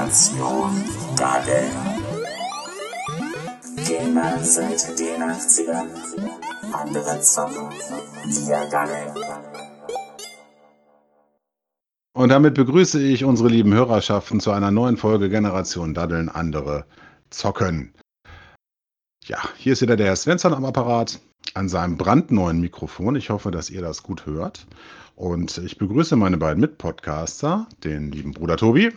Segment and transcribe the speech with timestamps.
[0.00, 0.82] Generation
[1.14, 1.68] Dadel.
[3.86, 5.88] Gamer seit den 80ern,
[6.72, 7.68] andere zocken,
[8.24, 9.14] wir daddeln.
[12.14, 16.86] Und damit begrüße ich unsere lieben Hörerschaften zu einer neuen Folge Generation Daddeln, andere
[17.28, 17.92] zocken.
[19.26, 21.20] Ja, hier ist wieder der Herr Svensson am Apparat
[21.52, 23.16] an seinem brandneuen Mikrofon.
[23.16, 24.66] Ich hoffe, dass ihr das gut hört.
[25.14, 28.92] Und ich begrüße meine beiden Mitpodcaster, den lieben Bruder Tobi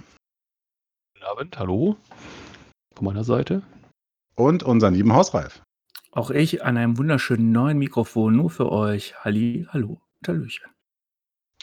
[1.23, 1.95] Guten Abend, hallo.
[2.95, 3.63] Von meiner Seite.
[4.35, 5.61] und unseren lieben Hausreif.
[6.11, 9.15] Auch ich an einem wunderschönen neuen Mikrofon nur für euch.
[9.23, 10.65] Halli, hallo und Hallöchen.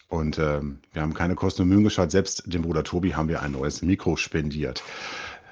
[0.09, 2.11] Und ähm, wir haben keine Kosten und Mühen geschaut.
[2.11, 4.83] Selbst dem Bruder Tobi haben wir ein neues Mikro spendiert.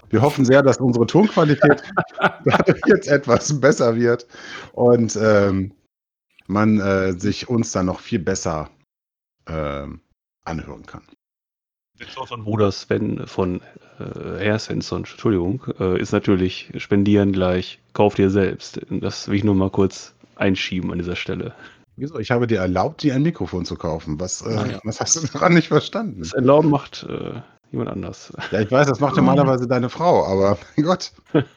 [0.09, 1.83] Wir hoffen sehr, dass unsere Tonqualität
[2.47, 4.27] dadurch jetzt etwas besser wird
[4.73, 5.75] und ähm,
[6.47, 8.71] man äh, sich uns dann noch viel besser
[9.47, 10.01] ähm,
[10.45, 11.03] anhören kann.
[11.99, 13.61] Svensson von Bruder Sven von
[13.99, 18.81] äh, Herr Svensson, Entschuldigung, äh, ist natürlich spendieren gleich, kauf dir selbst.
[18.91, 21.53] Das will ich nur mal kurz einschieben an dieser Stelle.
[21.97, 22.19] Wieso?
[22.21, 24.21] Ich habe dir erlaubt, dir ein Mikrofon zu kaufen.
[24.21, 24.81] Was, äh, Ah, ja.
[24.85, 26.21] was hast du daran nicht verstanden?
[26.21, 27.41] Das Erlauben macht äh,
[27.73, 28.33] jemand anders.
[28.53, 31.11] Ja, ich weiß, das macht normalerweise deine Frau, aber mein Gott,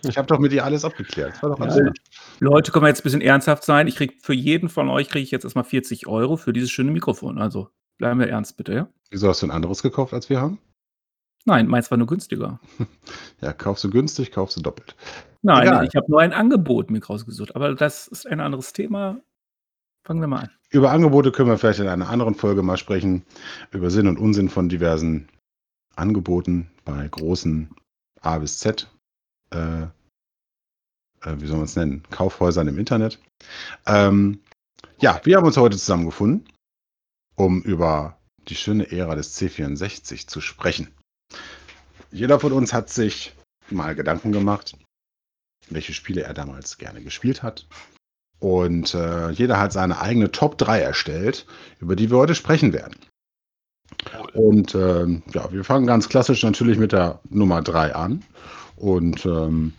[0.04, 1.34] ich habe doch mit ihr alles abgeklärt.
[1.34, 1.92] Das war doch alles Ja.
[2.40, 3.88] Leute, können wir jetzt ein bisschen ernsthaft sein?
[3.88, 6.90] Ich krieg für jeden von euch kriege ich jetzt erstmal 40 Euro für dieses schöne
[6.90, 7.38] Mikrofon.
[7.38, 7.70] Also
[8.02, 8.88] bleiben wir ernst, bitte, ja?
[9.12, 10.58] Wieso hast du ein anderes gekauft, als wir haben?
[11.46, 12.60] Nein, meins war nur günstiger.
[13.42, 14.96] Ja, kaufst du günstig, kaufst du doppelt.
[15.42, 15.88] Nein, Egal.
[15.88, 17.56] ich habe nur ein Angebot mir rausgesucht.
[17.56, 19.20] Aber das ist ein anderes Thema.
[20.06, 20.50] Fangen wir mal an.
[20.70, 23.24] Über Angebote können wir vielleicht in einer anderen Folge mal sprechen.
[23.72, 25.28] Über Sinn und Unsinn von diversen
[25.96, 27.74] Angeboten bei großen
[28.22, 28.88] A bis Z,
[29.52, 29.88] äh, äh,
[31.38, 33.20] wie soll man es nennen, Kaufhäusern im Internet.
[33.88, 34.40] Ähm,
[35.00, 36.48] ja, wir haben uns heute zusammengefunden,
[37.42, 40.90] um über die schöne Ära des C64 zu sprechen.
[42.12, 43.34] Jeder von uns hat sich
[43.72, 44.78] mal Gedanken gemacht,
[45.70, 47.68] welche Spiele er damals gerne gespielt hat.
[48.40, 51.48] Und äh, jeder hat seine eigene Top 3 erstellt,
[51.80, 52.96] über die wir heute sprechen werden.
[54.34, 58.24] Und ähm, ja, wir fangen ganz klassisch natürlich mit der Nummer 3 an.
[58.76, 59.74] Und ähm,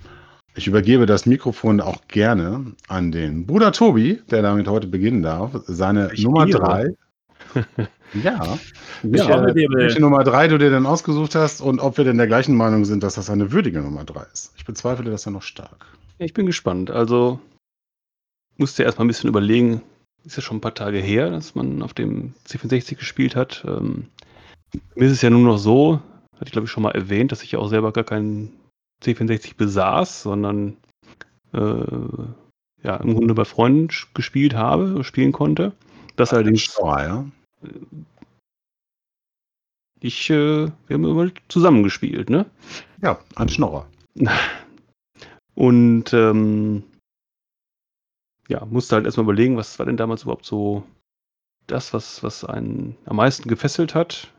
[0.54, 5.52] ich übergebe das Mikrofon auch gerne an den Bruder Tobi, der damit heute beginnen darf.
[5.66, 6.60] Seine Ich Nummer ehre.
[6.60, 6.96] 3.
[8.14, 8.58] ja.
[9.02, 9.42] Ja.
[9.44, 12.56] Welche, welche Nummer 3 du dir denn ausgesucht hast und ob wir denn der gleichen
[12.56, 14.52] Meinung sind, dass das eine würdige Nummer 3 ist.
[14.56, 15.86] Ich bezweifle das ja noch stark.
[16.18, 16.90] Ich bin gespannt.
[16.90, 17.40] Also
[18.56, 19.82] musste erstmal ein bisschen überlegen.
[20.24, 23.64] Ist ja schon ein paar Tage her, dass man auf dem C64 gespielt hat.
[23.66, 24.06] Ähm,
[24.94, 26.00] mir ist es ja nur noch so,
[26.34, 28.52] hatte ich glaube ich schon mal erwähnt, dass ich ja auch selber gar keinen
[29.02, 30.76] C64 besaß, sondern
[31.52, 31.84] äh,
[32.84, 35.72] ja im Grunde bei Freunden gespielt habe, spielen konnte.
[36.16, 37.24] Das allerdings Steuer, ja.
[40.00, 42.46] Ich, äh, wir haben immer zusammen gespielt, ne?
[43.02, 43.86] Ja, ein Schnorrer.
[45.54, 46.82] Und ähm,
[48.48, 50.84] ja, musste halt erstmal überlegen, was war denn damals überhaupt so
[51.66, 54.32] das, was, was einen am meisten gefesselt hat.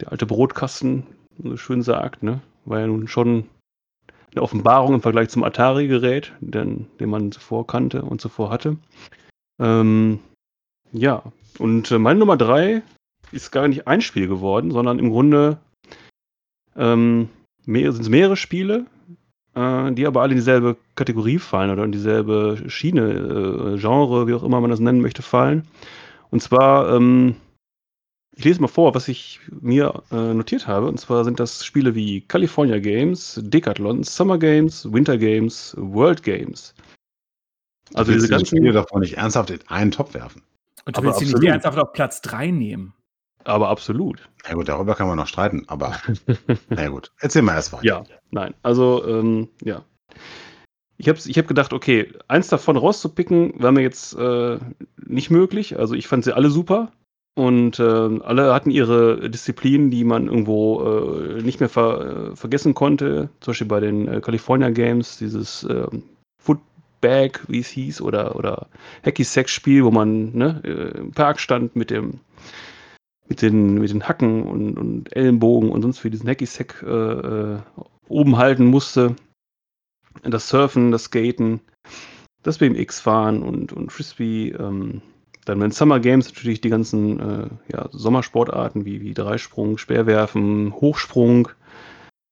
[0.00, 1.06] Der alte Brotkasten,
[1.36, 2.40] wie man so schön sagt, ne?
[2.64, 3.48] War ja nun schon
[4.32, 8.76] eine Offenbarung im Vergleich zum Atari-Gerät, den, den man zuvor kannte und zuvor hatte.
[9.58, 10.20] Ähm,
[10.92, 11.22] ja,
[11.58, 12.82] und äh, meine Nummer drei
[13.32, 15.58] ist gar nicht ein Spiel geworden, sondern im Grunde
[16.76, 17.28] ähm,
[17.66, 18.86] mehr, sind es mehrere Spiele,
[19.54, 24.34] äh, die aber alle in dieselbe Kategorie fallen oder in dieselbe Schiene, äh, Genre, wie
[24.34, 25.66] auch immer man das nennen möchte, fallen.
[26.30, 27.36] Und zwar, ähm,
[28.36, 30.86] ich lese mal vor, was ich mir äh, notiert habe.
[30.86, 36.74] Und zwar sind das Spiele wie California Games, Decathlon, Summer Games, Winter Games, World Games.
[37.94, 40.42] Also diese ganzen Spiele davon nicht ernsthaft in einen Topf werfen.
[40.84, 42.94] Und du Aber willst sie nicht ernsthaft auf Platz 3 nehmen.
[43.44, 44.28] Aber absolut.
[44.46, 45.96] Na gut, darüber kann man noch streiten, aber
[46.68, 47.12] na gut.
[47.20, 47.84] Erzähl mal erst weiter.
[47.84, 48.54] Ja, nein.
[48.62, 49.82] Also, ähm, ja.
[50.98, 54.58] Ich habe ich hab gedacht, okay, eins davon rauszupicken, war mir jetzt äh,
[55.06, 55.78] nicht möglich.
[55.78, 56.92] Also ich fand sie alle super.
[57.34, 62.74] Und ähm, alle hatten ihre Disziplinen, die man irgendwo äh, nicht mehr ver äh, vergessen
[62.74, 63.30] konnte.
[63.40, 65.66] Zum Beispiel bei den äh, California Games, dieses
[67.00, 68.68] Footbag, wie es hieß, oder, oder
[69.04, 72.20] Hacky-Sack-Spiel, wo man ne, äh, im Park stand mit dem
[73.28, 77.58] mit den, mit den Hacken und, und Ellenbogen und sonst wie diesen Hacky-Sack äh, äh,
[78.08, 79.14] oben halten musste.
[80.24, 81.60] Das Surfen, das Skaten,
[82.42, 84.48] das BMX-Fahren und, und Frisbee.
[84.48, 85.00] Ähm,
[85.44, 91.48] dann bei Summer Games natürlich die ganzen äh, ja, Sommersportarten wie, wie Dreisprung, Speerwerfen, Hochsprung.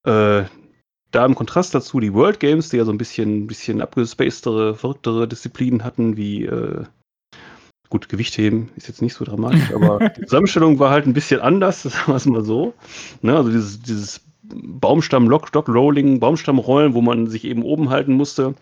[0.05, 0.45] Äh,
[1.11, 5.27] da im Kontrast dazu die World Games, die ja so ein bisschen, bisschen abgespacedere, verrücktere
[5.27, 6.85] Disziplinen hatten, wie äh,
[7.91, 11.83] Gut, Gewichtheben ist jetzt nicht so dramatisch, aber die Zusammenstellung war halt ein bisschen anders,
[11.85, 12.75] sagen wir es mal so.
[13.23, 18.55] Ne, also dieses, dieses Baumstamm-Lock-Rolling, Baumstammrollen, wo man sich eben oben halten musste.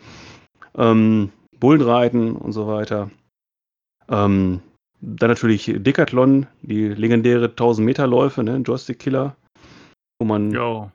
[0.76, 3.10] Ähm, Bullenreiten und so weiter.
[4.08, 4.60] Ähm,
[5.00, 9.36] dann natürlich Decathlon, die legendäre 1000 Meter Läufe, ne, Joystick Killer,
[10.20, 10.90] wo man Jo.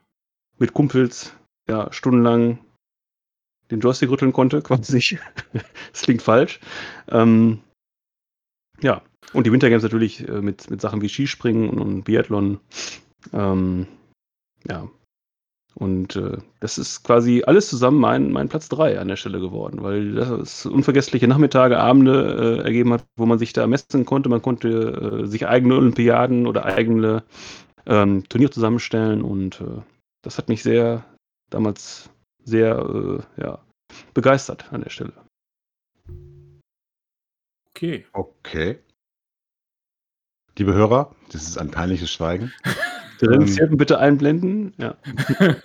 [0.58, 1.34] mit Kumpels
[1.68, 2.58] ja stundenlang
[3.70, 5.18] den Joystick rütteln konnte, quasi
[5.92, 6.60] das klingt falsch.
[7.08, 7.60] Ähm,
[8.80, 12.60] ja, und die Wintergames natürlich äh, mit, mit Sachen wie Skispringen und, und Biathlon.
[13.32, 13.86] Ähm,
[14.68, 14.88] ja.
[15.74, 19.82] Und äh, das ist quasi alles zusammen mein, mein Platz 3 an der Stelle geworden,
[19.82, 24.28] weil das unvergessliche Nachmittage, Abende äh, ergeben hat, wo man sich da messen konnte.
[24.28, 27.22] Man konnte äh, sich eigene Olympiaden oder eigene
[27.86, 29.80] ähm, Turniere zusammenstellen und äh,
[30.22, 31.04] das hat mich sehr
[31.52, 32.10] damals
[32.44, 33.64] sehr äh, ja,
[34.14, 35.12] begeistert an der Stelle.
[37.70, 38.06] Okay.
[38.12, 38.78] Okay.
[40.58, 42.52] Liebe Hörer, das ist ein peinliches Schweigen.
[43.20, 44.74] Die Reduzierten bitte einblenden.
[44.78, 44.96] Ja.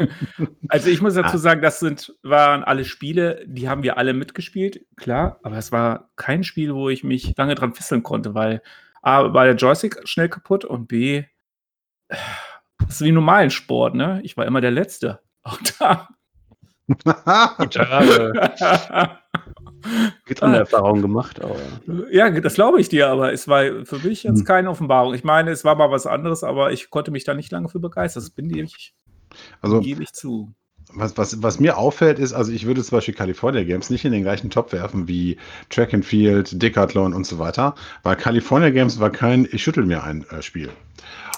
[0.69, 1.23] Also ich muss Ah.
[1.23, 5.71] dazu sagen, das sind, waren alle Spiele, die haben wir alle mitgespielt, klar, aber es
[5.71, 8.61] war kein Spiel, wo ich mich lange dran fesseln konnte, weil
[9.01, 11.23] A, war der Joystick schnell kaputt und B,
[12.09, 14.19] das ist wie normalen Sport, ne?
[14.23, 15.21] Ich war immer der Letzte.
[15.47, 16.07] Auch da.
[17.57, 19.19] Gut, ja,
[20.25, 24.23] gibt andere Erfahrungen gemacht, aber Ja, das glaube ich dir, aber es war für mich
[24.23, 24.45] jetzt Hm.
[24.45, 25.13] keine Offenbarung.
[25.13, 27.79] Ich meine, es war mal was anderes, aber ich konnte mich da nicht lange für
[27.79, 28.23] begeistern.
[28.23, 28.93] Das bin ich,
[29.61, 30.53] Also, gebe ich zu.
[30.93, 34.11] was, was, was mir auffällt, ist, also ich würde zum Beispiel California Games nicht in
[34.13, 35.37] den gleichen Topf werfen wie
[35.69, 40.03] Track and Field, Decathlon und so weiter, weil California Games war kein Ich schüttel mir
[40.03, 40.69] ein äh, Spiel.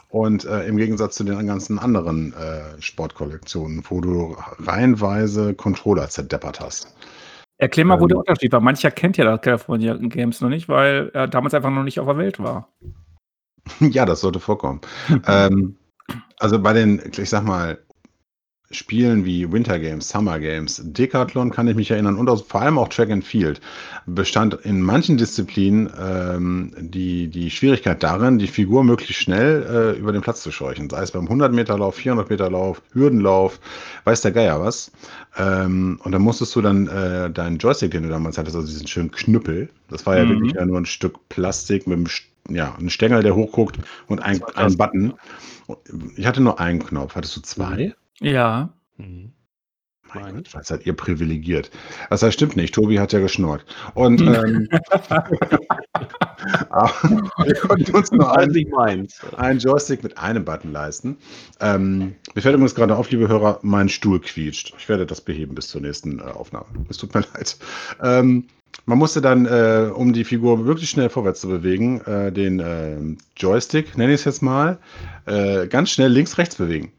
[0.10, 6.60] Und äh, im Gegensatz zu den ganzen anderen äh, Sportkollektionen, wo du reihenweise Controller zerdeppert
[6.60, 6.96] hast.
[7.60, 8.62] Erklär mal, wo Ähm, der Unterschied war.
[8.62, 12.08] Mancher kennt ja das California Games noch nicht, weil er damals einfach noch nicht auf
[12.08, 12.70] der Welt war.
[13.82, 14.82] Ja, das sollte vorkommen.
[15.28, 15.76] ähm,
[16.40, 17.78] also bei den, ich sag mal,
[18.72, 22.78] Spielen wie Winter Games, Summer Games, Decathlon kann ich mich erinnern und auch, vor allem
[22.78, 23.62] auch Track and Field
[24.06, 30.12] bestand in manchen Disziplinen ähm, die, die Schwierigkeit darin, die Figur möglichst schnell äh, über
[30.12, 30.88] den Platz zu scheuchen.
[30.88, 33.60] Sei es beim 100-Meter-Lauf, 400-Meter-Lauf, Hürdenlauf,
[34.04, 34.92] weiß der Geier was.
[35.36, 38.86] Ähm, und dann musstest du dann äh, deinen Joystick, den du damals hattest, also diesen
[38.86, 40.30] schönen Knüppel, das war ja Mhm.
[40.30, 42.08] wirklich ja nur ein Stück Plastik mit einem,
[42.56, 45.14] ja, ein Stängel, der hochguckt und ein, ein Button.
[46.16, 47.16] Ich hatte nur einen Knopf.
[47.16, 47.96] Hattest du zwei?
[48.22, 48.70] Ja.
[48.98, 49.34] Mhm.
[50.16, 50.36] Mein.
[50.38, 51.70] Gott, was seid ihr privilegiert?
[52.10, 52.74] Das heißt, stimmt nicht.
[52.74, 53.64] Tobi hat ja geschnurrt.
[53.94, 54.68] Und ähm,
[56.70, 56.92] aber
[57.46, 59.22] wir konnten uns nur Also einen, nicht meins.
[59.38, 61.18] einen Joystick mit einem Button leisten.
[61.60, 64.74] Ähm, mir fällt übrigens gerade auf, liebe Hörer, mein Stuhl quietscht.
[64.78, 66.66] Ich werde das beheben bis zur nächsten äh, Aufnahme.
[66.90, 67.58] Es tut mir leid.
[68.02, 68.46] Ähm,
[68.86, 73.18] man musste dann, äh, um die Figur wirklich schnell vorwärts zu bewegen, äh, den ähm,
[73.38, 74.80] Joystick, nenne ich es jetzt mal,
[75.26, 76.92] äh, ganz schnell links-rechts bewegen.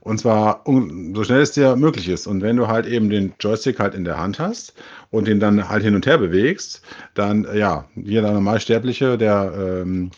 [0.00, 2.26] Und zwar so schnell es dir möglich ist.
[2.26, 4.74] Und wenn du halt eben den Joystick halt in der Hand hast
[5.10, 6.82] und den dann halt hin und her bewegst,
[7.14, 9.52] dann, äh, ja, jeder Normalsterbliche, der,
[9.84, 10.10] ähm,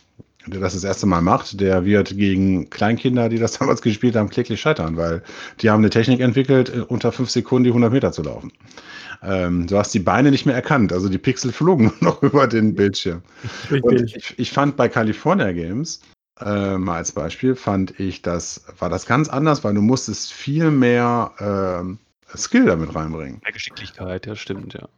[0.47, 4.31] der das das erste Mal macht, der wird gegen Kleinkinder, die das damals gespielt haben,
[4.31, 5.23] kläglich scheitern, weil
[5.61, 8.53] die haben eine Technik entwickelt, äh, unter fünf Sekunden die 100 Meter zu laufen.
[9.25, 12.75] Ähm, du hast die Beine nicht mehr erkannt, also die Pixel flogen noch über den
[12.77, 13.23] Bildschirm.
[13.83, 16.01] Und ich, ich fand bei California Games,
[16.41, 20.71] äh, mal als Beispiel, fand ich, das war das ganz anders, weil du musstest viel
[20.71, 21.99] mehr ähm,
[22.35, 23.41] Skill damit reinbringen.
[23.43, 24.89] Mehr Geschicklichkeit, ja, stimmt, ja.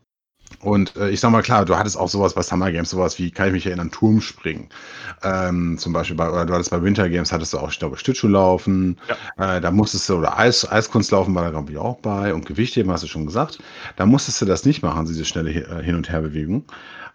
[0.61, 3.31] Und äh, ich sag mal klar, du hattest auch sowas bei Summer Games, sowas wie,
[3.31, 4.69] kann ich mich erinnern, Turmspringen.
[5.23, 7.97] Ähm, zum Beispiel bei, oder du hattest bei Winter Games, hattest du auch, ich glaube,
[7.97, 8.99] Schlittschuhlaufen.
[9.37, 12.33] Äh, da musstest du, oder Eis, Eiskunstlaufen war da, glaube ich, auch bei.
[12.33, 13.59] Und Gewichtheben hast du schon gesagt.
[13.97, 16.65] Da musstest du das nicht machen, diese schnelle äh, Hin- und Herbewegung.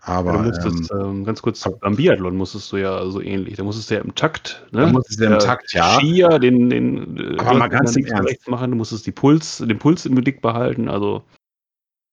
[0.01, 3.57] Aber ja du ähm, musstest, ähm, ganz kurz, beim Biathlon musstest du ja so ähnlich.
[3.57, 4.81] Da musstest du ja im Takt, ne?
[4.81, 5.99] Da musstest du im Der Takt, ja.
[5.99, 8.47] Skier, den, den äh, Aber mal ganz im Ernst.
[8.47, 11.23] machen, du musstest die Puls, den Puls im Blick behalten, also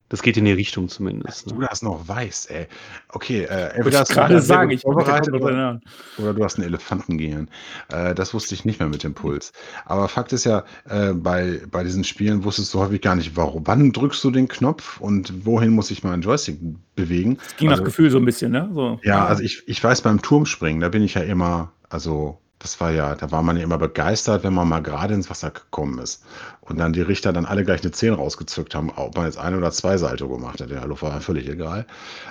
[0.08, 1.50] das geht in die Richtung zumindest.
[1.50, 1.66] du Ne?
[1.68, 2.66] das noch weißt, ey.
[3.08, 5.80] Okay, äh, entweder ich hast du gerade sagen, ich vorbereitet oder,
[6.18, 7.48] oder du hast ein Elefantengehirn.
[7.90, 9.52] Äh, das wusste ich nicht mehr mit dem Puls.
[9.84, 13.66] Aber Fakt ist ja, äh, bei, bei diesen Spielen wusstest du häufig gar nicht, warum.
[13.66, 16.58] Wann drückst du den Knopf und wohin muss ich meinen Joystick
[16.94, 17.38] bewegen?
[17.46, 18.70] Es ging Also- nach Gefühl so ein bisschen, ne?
[18.72, 19.00] So.
[19.02, 22.90] Ja, also ich, ich weiß beim Turmspringen, da bin ich ja immer, also das war
[22.90, 26.24] ja, da war man ja immer begeistert, wenn man mal gerade ins Wasser gekommen ist.
[26.60, 29.54] Und dann die Richter dann alle gleich eine 10 rausgezückt haben, ob man jetzt ein
[29.54, 30.70] oder zwei Salto gemacht hat.
[30.70, 31.86] Ja, Luft war ja völlig egal.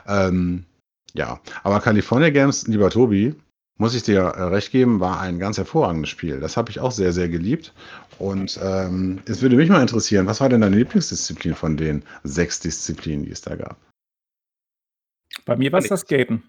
[0.08, 0.66] Ähm,
[1.14, 3.36] ja, aber California Games, lieber Tobi,
[3.78, 6.40] muss ich dir äh, recht geben, war ein ganz hervorragendes Spiel.
[6.40, 7.74] Das habe ich auch sehr, sehr geliebt.
[8.20, 12.60] Und ähm, es würde mich mal interessieren, was war denn deine Lieblingsdisziplin von den sechs
[12.60, 13.78] Disziplinen, die es da gab?
[15.46, 16.44] Bei mir war es das Skaten.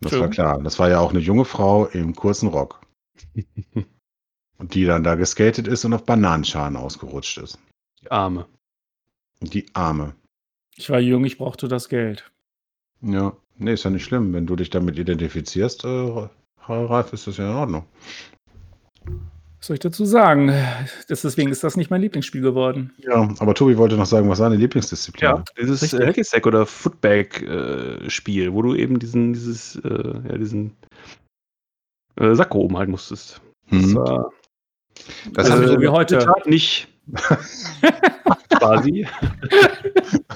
[0.00, 0.20] Das Schön.
[0.20, 0.62] war klar.
[0.62, 2.80] Das war ja auch eine junge Frau im kurzen Rock.
[4.58, 7.60] Und die dann da geskatet ist und auf Bananenschalen ausgerutscht ist.
[8.02, 8.44] Die Arme.
[9.40, 10.16] Die Arme.
[10.76, 12.28] Ich war jung, ich brauchte das Geld.
[13.00, 14.32] Ja, nee, ist ja nicht schlimm.
[14.32, 16.28] Wenn du dich damit identifizierst, äh,
[16.66, 17.84] Ralf, ist das ja in Ordnung.
[19.58, 20.52] Was soll ich dazu sagen?
[21.08, 22.92] Das, deswegen ist das nicht mein Lieblingsspiel geworden.
[22.98, 26.00] Ja, aber Tobi wollte noch sagen, was seine Lieblingsdisziplin Ja, dieses Richtig.
[26.00, 30.76] äh, Hacky Sack oder Footbag-Spiel, wo du eben diesen, dieses, äh, ja, diesen
[32.20, 33.40] äh, Sack oben halten musstest.
[33.70, 33.94] Das Mhm.
[33.96, 34.30] war
[35.32, 36.24] Das äh, hab ich so wie heute.
[36.46, 36.88] nicht.
[38.58, 39.06] Quasi.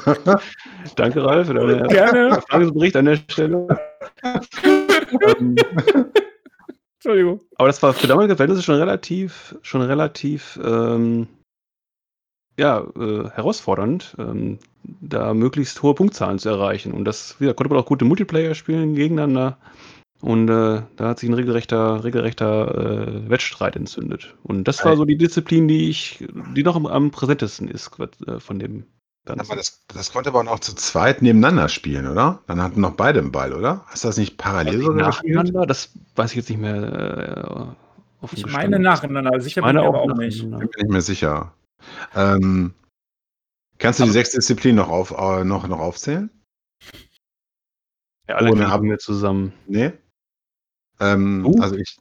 [0.96, 2.28] Danke, Ralf, für deinen Gerne.
[2.30, 3.68] Erfahrungsbericht an der Stelle.
[5.38, 5.56] ähm,
[7.04, 7.40] Entschuldigung.
[7.56, 11.26] aber das war für damalige Verhältnisse schon relativ, schon relativ ähm,
[12.56, 14.58] ja, äh, herausfordernd, ähm,
[15.00, 16.92] da möglichst hohe Punktzahlen zu erreichen.
[16.92, 19.58] Und das wieder, konnte man auch gute Multiplayer spielen gegeneinander.
[20.20, 24.36] Und äh, da hat sich ein regelrechter, regelrechter äh, Wettstreit entzündet.
[24.44, 28.38] Und das war so die Disziplin, die ich, die noch am, am präsentesten ist äh,
[28.38, 28.84] von dem
[29.24, 29.46] Ganzen.
[29.46, 32.40] Aber das, das konnte man auch zu zweit nebeneinander spielen, oder?
[32.48, 33.84] Dann hatten noch beide einen Ball, oder?
[33.86, 35.34] Hast du das nicht parallel sogar gespielt?
[35.36, 37.76] nacheinander, das weiß ich jetzt nicht mehr.
[38.22, 39.32] Äh, Ich meine nacheinander.
[39.32, 40.38] Also ich Ich meine aber auch, auch nicht.
[40.42, 40.66] nacheinander.
[40.66, 41.52] Bin ich mir sicher.
[42.16, 42.74] Ähm,
[43.78, 46.28] kannst du die Aber- sechs Disziplinen noch, auf, äh, noch, noch aufzählen?
[48.28, 49.52] Ja, alle Ohne Ab- wir zusammen.
[49.68, 49.92] Nee?
[51.00, 51.60] Ähm, Du?
[51.62, 51.96] Also ich.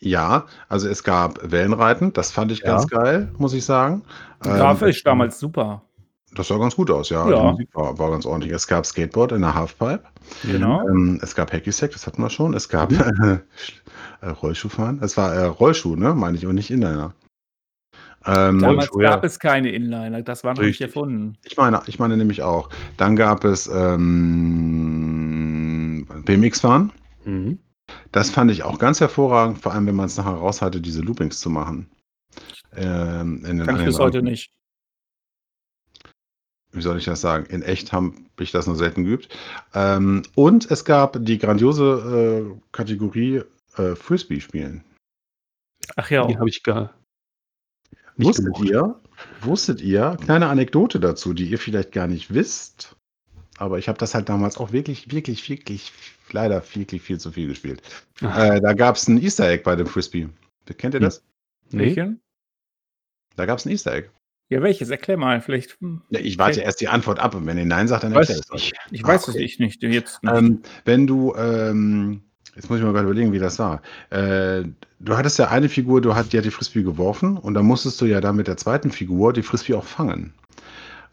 [0.00, 2.66] Ja, also es gab Wellenreiten, das fand ich Ja.
[2.76, 4.04] ganz geil, muss ich sagen.
[4.40, 5.82] Grafisch damals super.
[6.38, 7.28] Das sah ganz gut aus, ja.
[7.28, 7.36] Ja.
[7.36, 8.52] Die Musik war, war ganz ordentlich.
[8.52, 10.04] Es gab Skateboard in der Halfpipe.
[10.44, 10.86] Genau.
[10.88, 12.54] Ähm, es gab Hacky Sack, das hatten wir schon.
[12.54, 13.40] Es gab Mhm.
[14.20, 15.00] äh, Rollschuhfahren.
[15.02, 16.14] Es war äh, Rollschuh, ne?
[16.14, 17.12] Meine ich, und nicht Inliner.
[18.24, 19.10] Ähm, Damals Rollschuh, ja.
[19.10, 20.22] gab es keine Inliner.
[20.22, 21.36] Das war noch nicht erfunden.
[21.44, 22.68] ich meine, ich meine nämlich auch.
[22.96, 23.66] Dann gab es
[24.68, 26.92] ähm, BMX-Fahren.
[27.24, 27.58] Mhm.
[28.12, 31.00] Das fand ich auch ganz hervorragend, vor allem wenn man es nachher raus hatte, diese
[31.00, 31.88] Loopings zu machen.
[32.76, 34.52] Ähm, Kann an ich bis heute nicht.
[36.78, 37.46] Wie soll ich das sagen?
[37.46, 39.28] In echt habe ich das nur selten geübt.
[39.74, 43.42] Ähm, und es gab die grandiose äh, Kategorie
[43.76, 44.84] äh, Frisbee-Spielen.
[45.96, 46.26] Ach ja.
[46.26, 46.94] Die habe ich gar
[48.16, 48.68] nicht Wusstet gebucht.
[48.68, 49.00] ihr,
[49.42, 52.96] wusstet ihr, kleine Anekdote dazu, die ihr vielleicht gar nicht wisst,
[53.58, 55.92] aber ich habe das halt damals auch wirklich, wirklich, wirklich,
[56.32, 57.82] leider wirklich viel zu viel gespielt.
[58.20, 60.28] Äh, da gab es ein Easter Egg bei dem Frisbee.
[60.78, 61.04] Kennt ihr Hm.
[61.06, 61.22] das?
[61.70, 62.14] Nee.
[63.36, 64.08] Da gab es ein Easter Egg.
[64.50, 64.90] Ja, welches?
[64.90, 65.40] Erklär mal.
[65.40, 65.78] Vielleicht.
[65.80, 66.66] hm, Ja, ich warte Okay.
[66.66, 68.62] erst die Antwort ab und wenn ihr Nein sagt, dann Weiß erklär ich es euch.
[68.72, 68.74] nicht.
[68.92, 69.44] Ich Ah, weiß okay.
[69.44, 69.82] es nicht.
[69.82, 70.32] Jetzt nicht.
[70.34, 72.22] Ähm, wenn du, ähm,
[72.54, 73.82] jetzt muss ich mal gerade überlegen, wie das war.
[74.10, 74.64] Äh,
[75.00, 78.00] du hattest ja eine Figur, du hat, die hat die Frisbee geworfen und dann musstest
[78.00, 80.32] du ja dann mit der zweiten Figur die Frisbee auch fangen.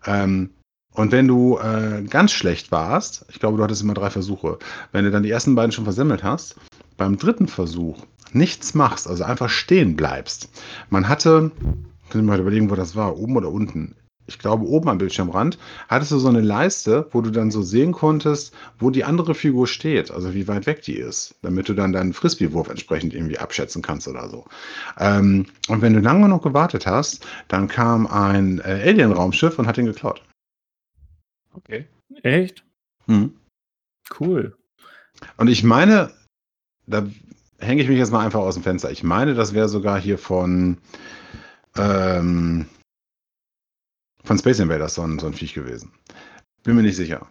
[0.06, 0.52] Ähm,
[0.94, 4.60] und wenn du äh, ganz schlecht warst, ich glaube, du hattest immer drei Versuche,
[4.94, 6.56] wenn du dann die ersten beiden schon versemmelt hast,
[6.96, 7.98] beim dritten Versuch
[8.32, 10.50] nichts machst, also einfach stehen bleibst.
[10.90, 11.52] Man hatte,
[12.10, 13.96] können wir mal überlegen, wo das war, oben oder unten.
[14.28, 17.92] Ich glaube, oben am Bildschirmrand hattest du so eine Leiste, wo du dann so sehen
[17.92, 21.94] konntest, wo die andere Figur steht, also wie weit weg die ist, damit du dann
[21.94, 24.46] deinen Frisbee-Wurf entsprechend irgendwie abschätzen kannst oder so.
[24.98, 29.78] Ähm, und wenn du lange genug gewartet hast, dann kam ein äh, Alien-Raumschiff und hat
[29.78, 30.24] ihn geklaut.
[31.54, 31.86] Okay.
[32.24, 32.64] Echt?
[33.06, 33.34] Mhm.
[34.20, 34.58] Cool.
[35.38, 36.12] Und ich meine,
[36.88, 37.08] da
[37.60, 38.92] hänge ich mich jetzt mal einfach aus dem Fenster.
[38.92, 40.78] Ich meine, das wäre sogar hier von,
[41.78, 42.68] ähm,
[44.24, 45.92] von Space Invaders so ein, so ein Viech gewesen.
[46.64, 47.28] Bin mir nicht sicher.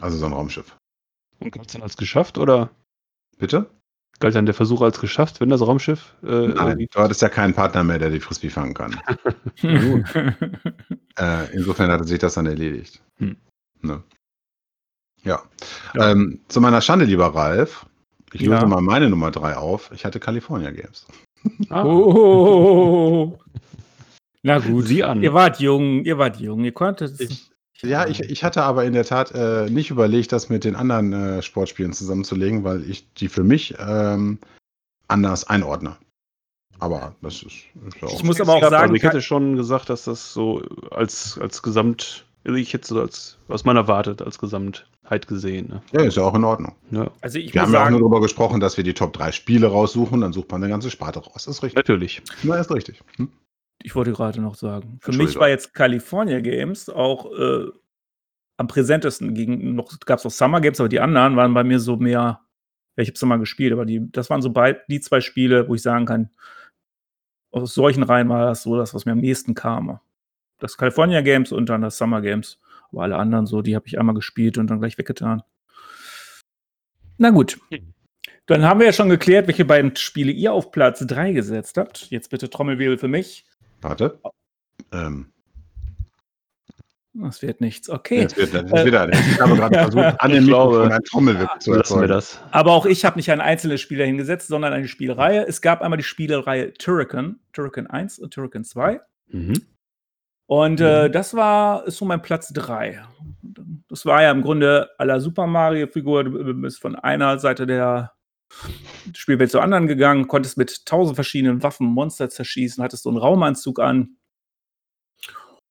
[0.00, 0.76] Also so ein Raumschiff.
[1.40, 2.70] Und galt es dann als geschafft oder
[3.38, 3.70] Bitte?
[4.20, 7.52] galt dann der Versuch als geschafft, wenn das Raumschiff äh, Nein, du hattest ja keinen
[7.52, 9.00] Partner mehr, der die Frisbee fangen kann.
[11.16, 13.00] Äh, insofern hatte sich das dann erledigt.
[13.18, 13.36] Hm.
[13.82, 14.02] Ne?
[15.22, 15.42] Ja.
[15.94, 16.10] Ja.
[16.10, 17.86] Ähm, zu meiner Schande, lieber Ralf,
[18.32, 18.54] ich Ja.
[18.54, 19.92] löse mal meine Nummer 3 auf.
[19.92, 21.06] Ich hatte California Games.
[21.70, 23.38] Ah, oh.
[24.42, 24.86] Na gut.
[24.86, 25.22] Sieh an.
[25.22, 27.20] Ihr wart jung, ihr wart jung, ihr konntet.
[27.20, 27.50] Ich-
[27.82, 31.12] Ja, ich, ich hatte aber in der Tat äh, nicht überlegt, das mit den anderen
[31.12, 34.38] äh, Sportspielen zusammenzulegen, weil ich die für mich ähm,
[35.08, 35.96] anders einordne.
[36.78, 37.44] Aber das ist,
[37.86, 38.12] ist ja auch.
[38.14, 41.62] Ich muss aber auch sagen, also ich hätte schon gesagt, dass das so als, als
[41.62, 45.68] Gesamt, also ich hätte so als aus meiner Warte als Gesamtheit gesehen.
[45.68, 45.82] Ne?
[45.92, 46.74] ja, ist ja auch in Ordnung.
[46.90, 49.32] Ja, also ich Wir haben ja auch nur darüber gesprochen, dass wir die Top 3
[49.32, 51.44] Spiele raussuchen, dann sucht man eine ganze Sparte raus.
[51.44, 51.76] Das ist richtig.
[51.76, 52.22] natürlich.
[52.42, 53.02] Na, ist richtig.
[53.16, 53.30] Hm?
[53.84, 57.66] ich wollte gerade noch sagen, für mich war jetzt California Games auch äh,
[58.56, 61.78] am präsentesten gegen noch gab es noch Summer Games, aber die anderen waren bei mir
[61.78, 62.40] so mehr.
[62.96, 65.68] Ja, ich habe es mal gespielt, aber die, das waren so bei, die zwei Spiele,
[65.68, 66.30] wo ich sagen kann,
[67.50, 70.00] aus solchen Reihen war das so das, was mir am nächsten kam.
[70.64, 72.58] Das California Games und dann das Summer Games.
[72.90, 75.42] Aber alle anderen so, die habe ich einmal gespielt und dann gleich weggetan.
[77.18, 77.60] Na gut.
[78.46, 82.10] Dann haben wir ja schon geklärt, welche beiden Spiele ihr auf Platz 3 gesetzt habt.
[82.10, 83.44] Jetzt bitte Trommelwirbel für mich.
[83.82, 84.18] Warte.
[84.90, 85.26] Ähm,
[87.12, 87.90] Das wird nichts.
[87.90, 88.20] Okay.
[88.20, 89.12] jetzt wird das ist wieder.
[89.12, 92.08] Ich habe gerade versucht, an Ich glaube, ein Trommelwirbel zu erzeugen.
[92.08, 92.40] das.
[92.52, 95.46] Aber auch ich habe nicht ein einzelnes Spiel hingesetzt, sondern eine Spielreihe.
[95.46, 99.02] Es gab einmal die Spielreihe Turrican, Turrican 1 und Turrican 2.
[99.28, 99.62] Mhm.
[100.46, 103.02] Und äh, das war ist so mein Platz 3.
[103.88, 106.24] Das war ja im Grunde aller Super Mario-Figur.
[106.24, 108.12] Du bist von einer Seite der
[109.14, 113.80] Spielwelt zur anderen gegangen, konntest mit tausend verschiedenen Waffen Monster zerschießen, hattest so einen Raumanzug
[113.80, 114.16] an.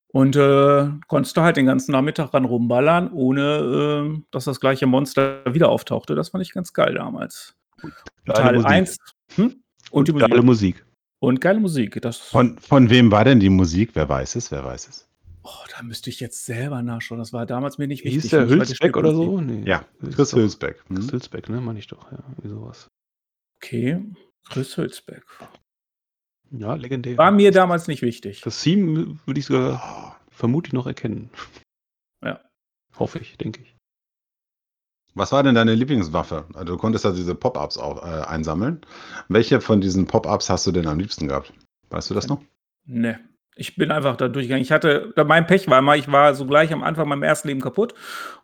[0.07, 4.85] Und äh, konntest du halt den ganzen Nachmittag ran rumballern, ohne äh, dass das gleiche
[4.85, 6.13] Monster wieder auftauchte.
[6.13, 7.55] Das fand ich ganz geil damals.
[8.25, 8.71] Geile Teil Musik.
[8.71, 8.97] 1.
[9.35, 9.63] Hm?
[9.89, 10.29] Und, die Musik.
[10.29, 10.85] Geile Musik.
[11.23, 12.01] Und geile Musik.
[12.01, 13.91] Das, Von, von wem war denn die Musik?
[13.93, 14.51] Wer weiß es?
[14.51, 15.09] Wer weiß es?
[15.43, 17.19] oh, da müsste ich jetzt selber nachschauen.
[17.19, 18.31] Das war damals mir nicht Hieß wichtig.
[18.31, 19.39] der mal die Hülsbeck oder so?
[19.39, 19.63] Nee.
[19.65, 20.83] Ja, Chris Hülsbeck.
[20.87, 20.97] Hm?
[20.97, 21.61] Chris Hülsbeck, ne?
[21.61, 22.19] Meine ich doch, ja.
[22.41, 22.89] Wie sowas.
[23.55, 24.03] Okay,
[24.49, 25.23] Chris Hülsbeck.
[26.51, 27.17] Ja, legendär.
[27.17, 28.41] War mir damals nicht wichtig.
[28.41, 31.29] Das Theme würde ich sogar Oh, vermutlich noch erkennen.
[32.21, 32.41] Ja.
[32.99, 33.72] Hoffe ich, denke ich.
[35.15, 36.45] Was war denn deine Lieblingswaffe?
[36.53, 38.81] Also du konntest ja diese Pop-Ups auch äh, einsammeln.
[39.29, 41.53] Welche von diesen Pop-Ups hast du denn am liebsten gehabt?
[41.89, 42.41] Weißt du das noch?
[42.85, 43.19] Ne.
[43.55, 44.63] Ich bin einfach da durchgegangen.
[44.63, 47.61] Ich hatte, mein Pech war immer, ich war so gleich am Anfang meinem ersten Leben
[47.61, 47.93] kaputt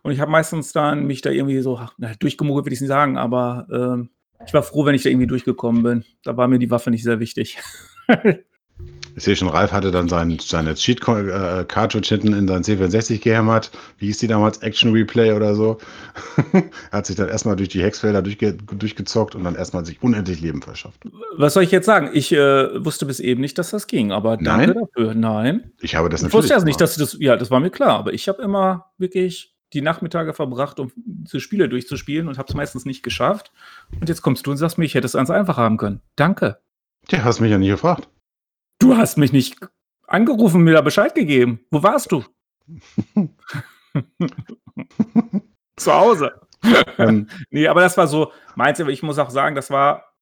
[0.02, 1.80] und ich habe meistens dann mich da irgendwie so,
[2.20, 4.10] durchgemogelt will ich nicht sagen, aber ähm,
[4.46, 6.04] ich war froh, wenn ich da irgendwie durchgekommen bin.
[6.22, 7.58] Da war mir die Waffe nicht sehr wichtig.
[9.16, 13.70] Ich sehe schon, Ralf hatte dann sein, seine Cheat-Cartridge hinten in sein C64 gehämmert.
[13.98, 14.58] Wie hieß die damals?
[14.58, 15.78] Action Replay oder so.
[16.52, 20.40] er hat sich dann erstmal durch die Hexfelder durchge durchgezockt und dann erstmal sich unendlich
[20.40, 21.02] Leben verschafft.
[21.36, 22.10] Was soll ich jetzt sagen?
[22.12, 24.88] Ich äh, wusste bis eben nicht, dass das ging, aber danke Nein?
[24.94, 25.14] dafür.
[25.14, 25.72] Nein.
[25.80, 26.42] Ich habe das Ich natürlich.
[26.44, 28.86] wusste erst nicht, dass du das, ja, das war mir klar, aber ich habe immer
[28.96, 33.52] wirklich die Nachmittage verbracht, um diese Spiele durchzuspielen und habe es meistens nicht geschafft.
[34.00, 36.00] Und jetzt kommst du und sagst mir, ich hätte es ganz einfach haben können.
[36.16, 36.58] Danke.
[37.06, 38.08] Tja, hast mich ja nicht gefragt.
[38.80, 39.58] Du hast mich nicht
[40.06, 41.60] angerufen, mir da Bescheid gegeben.
[41.70, 42.24] Wo warst du?
[45.76, 46.32] Zu Hause.
[46.98, 50.14] ähm, Nee, aber das war so, meins, aber ich muss auch sagen, das war,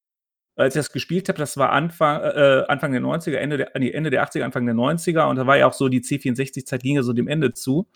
[0.56, 3.92] als ich das gespielt habe, das war Anfang, äh, Anfang der 90er, Ende der, nee,
[3.92, 6.96] Ende der 80er, Anfang der 90er und da war ja auch so, die C64-Zeit ging
[6.96, 7.86] ja so dem Ende zu.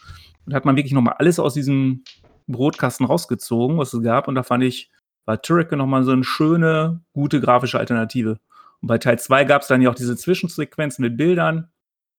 [0.47, 2.05] Und hat man wirklich nochmal alles aus diesem
[2.47, 4.29] Brotkasten rausgezogen, was es gab.
[4.29, 4.91] Und da fand ich,
[5.25, 8.39] war Turrican nochmal so eine schöne, gute grafische Alternative.
[8.83, 11.71] Und bei Teil 2 gab es dann ja auch diese Zwischensequenzen mit Bildern,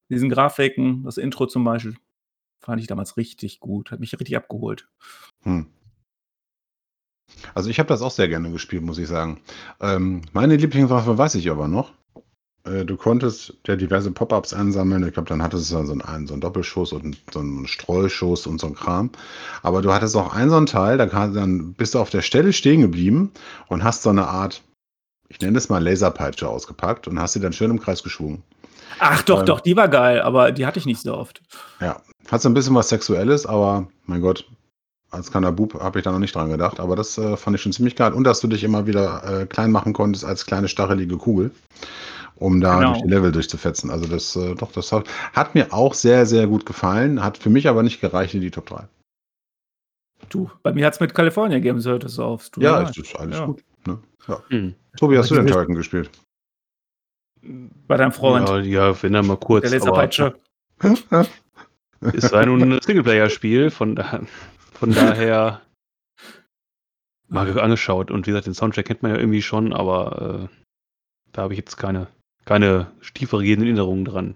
[0.10, 1.96] diesen Grafiken, das Intro zum Beispiel.
[2.64, 4.88] Fand ich damals richtig gut, hat mich richtig abgeholt.
[5.44, 5.68] hm.
[7.54, 9.42] Also ich habe das auch sehr gerne gespielt, muss ich sagen.
[9.82, 11.92] Ähm, meine Lieblingswaffe weiß ich aber noch.
[12.66, 15.06] Äh, du konntest ja diverse Pop-Ups ansammeln.
[15.06, 18.60] Ich glaube, dann hattest du so einen, so einen Doppelschuss und so einen Streuschuss und
[18.62, 19.10] so ein Kram.
[19.62, 22.22] Aber du hattest auch einen so einen Teil, da kann, dann bist du auf der
[22.22, 23.32] Stelle stehen geblieben
[23.68, 24.64] und hast so eine Art,
[25.30, 28.44] ich nenne es mal Laserpeitsche ausgepackt und hast sie dann schön im Kreis geschwungen.
[29.00, 29.46] Ach doch, Ähm.
[29.48, 31.42] doch, die war geil, aber die hatte ich nicht so oft.
[31.80, 34.46] Ja, hat so ein bisschen was Sexuelles, aber mein Gott,
[35.10, 36.80] als kleiner Bub habe ich da noch nicht dran gedacht.
[36.80, 38.14] Aber das äh, fand ich schon ziemlich geil.
[38.14, 41.52] Und dass du dich immer wieder äh, klein machen konntest als kleine stachelige Kugel,
[42.36, 42.92] um da Genau.
[42.94, 43.90] durch die Level durchzufetzen.
[43.92, 47.24] Also das, äh, doch, das hat, hat mir auch sehr, sehr gut gefallen.
[47.24, 48.88] Hat für mich aber nicht gereicht in die Top 3.
[50.30, 52.50] Du, bei mir hat es mit California Games hört es auf.
[52.50, 53.46] Tut Ja, ist alles Ja.
[53.46, 53.64] gut.
[53.88, 54.00] Ne?
[54.28, 54.42] Ja.
[54.50, 54.76] Hm.
[54.98, 56.10] Tobi, hast du Aber den die- Turrican gespielt?
[57.88, 59.64] Bei deinem Freund, Ja, ja, wenn er mal kurz.
[59.70, 60.40] der Laserpeitsche.
[60.80, 61.12] Es
[62.32, 64.22] war nun ein Singleplayer-Spiel, von, da,
[64.74, 65.62] von daher
[67.28, 68.12] mal angeschaut.
[68.12, 70.56] Und wie gesagt, den Soundtrack kennt man ja irgendwie schon, aber äh,
[71.34, 72.08] da habe ich jetzt keine,
[72.46, 74.36] keine tiefergehenden Erinnerungen dran.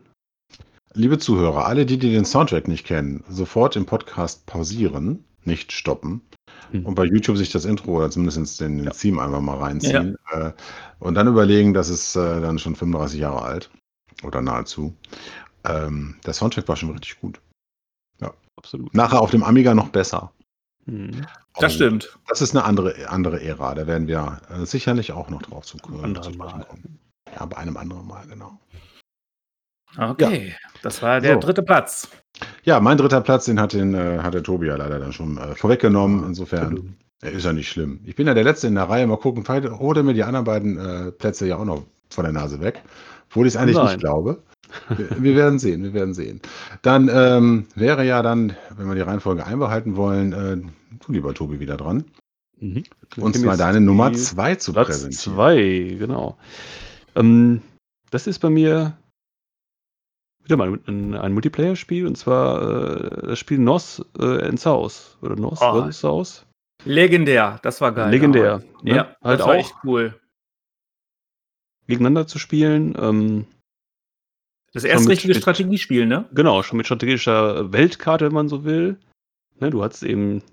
[0.94, 6.22] Liebe Zuhörer, alle, die, die den Soundtrack nicht kennen, sofort den Podcast pausieren, nicht stoppen.
[6.72, 8.92] Und bei YouTube sich das Intro oder zumindest den, Ja.
[8.92, 10.52] Theme einfach mal reinziehen äh,
[11.00, 13.70] und dann überlegen, das ist äh, dann schon 35 Jahre alt
[14.24, 14.96] oder nahezu.
[15.66, 17.40] Ähm, der Soundtrack war schon richtig gut.
[18.58, 18.94] Absolut.
[18.94, 20.34] Nachher auf dem Amiga noch besser.
[20.86, 21.26] Hm.
[21.60, 22.18] Das stimmt.
[22.28, 23.76] Das ist eine andere, andere Ära.
[23.76, 26.66] Da werden wir äh, sicherlich auch noch drauf zu, Anderen zu sprechen Mal.
[26.66, 27.00] kommen.
[27.36, 28.60] Ja, bei einem anderen Mal, genau.
[29.98, 31.40] Okay, das war der So.
[31.40, 32.10] dritte Platz.
[32.64, 35.38] Ja, mein dritter Platz, den hat, den, äh, hat der Tobi ja leider dann schon
[35.38, 36.24] äh, vorweggenommen.
[36.26, 38.00] Insofern Ja, ist ja nicht schlimm.
[38.06, 39.08] Ich bin ja der Letzte in der Reihe.
[39.08, 42.24] Mal gucken, vielleicht holt er mir die anderen beiden äh, Plätze ja auch noch von
[42.26, 42.84] der Nase weg.
[43.30, 43.86] Obwohl ich es eigentlich Nein.
[43.88, 44.44] nicht glaube.
[44.90, 46.42] Wir, wir werden sehen, wir werden sehen.
[46.82, 50.58] Dann ähm, wäre ja dann, wenn wir die Reihenfolge einbehalten wollen, äh,
[51.06, 52.04] du lieber Tobi wieder dran.
[52.60, 52.84] Mhm.
[53.16, 55.36] Zwar jetzt deine Nummer die zwei zu Platz präsentieren.
[55.36, 56.38] zwei, genau.
[57.16, 57.62] Ähm,
[58.12, 58.98] das ist bei mir
[60.48, 62.62] wieder mal ein, ein Multiplayer-Spiel und zwar
[63.24, 65.90] äh, das Spiel NOS äh, in South oder NOS Oh.
[65.90, 66.00] vs.
[66.00, 66.46] South.
[66.86, 68.12] Legendär, das war geil.
[68.12, 68.64] Legendär.
[68.84, 68.96] Ne?
[68.96, 70.20] Ja, halt das war auch echt cool.
[71.88, 72.96] gegeneinander zu spielen.
[73.00, 73.46] Ähm,
[74.74, 76.26] Das erste richtige mit- Strategiespiel, ne?
[76.34, 78.98] Genau, schon mit strategischer Weltkarte, wenn man so will.
[79.60, 80.44] Ne, du hattest eben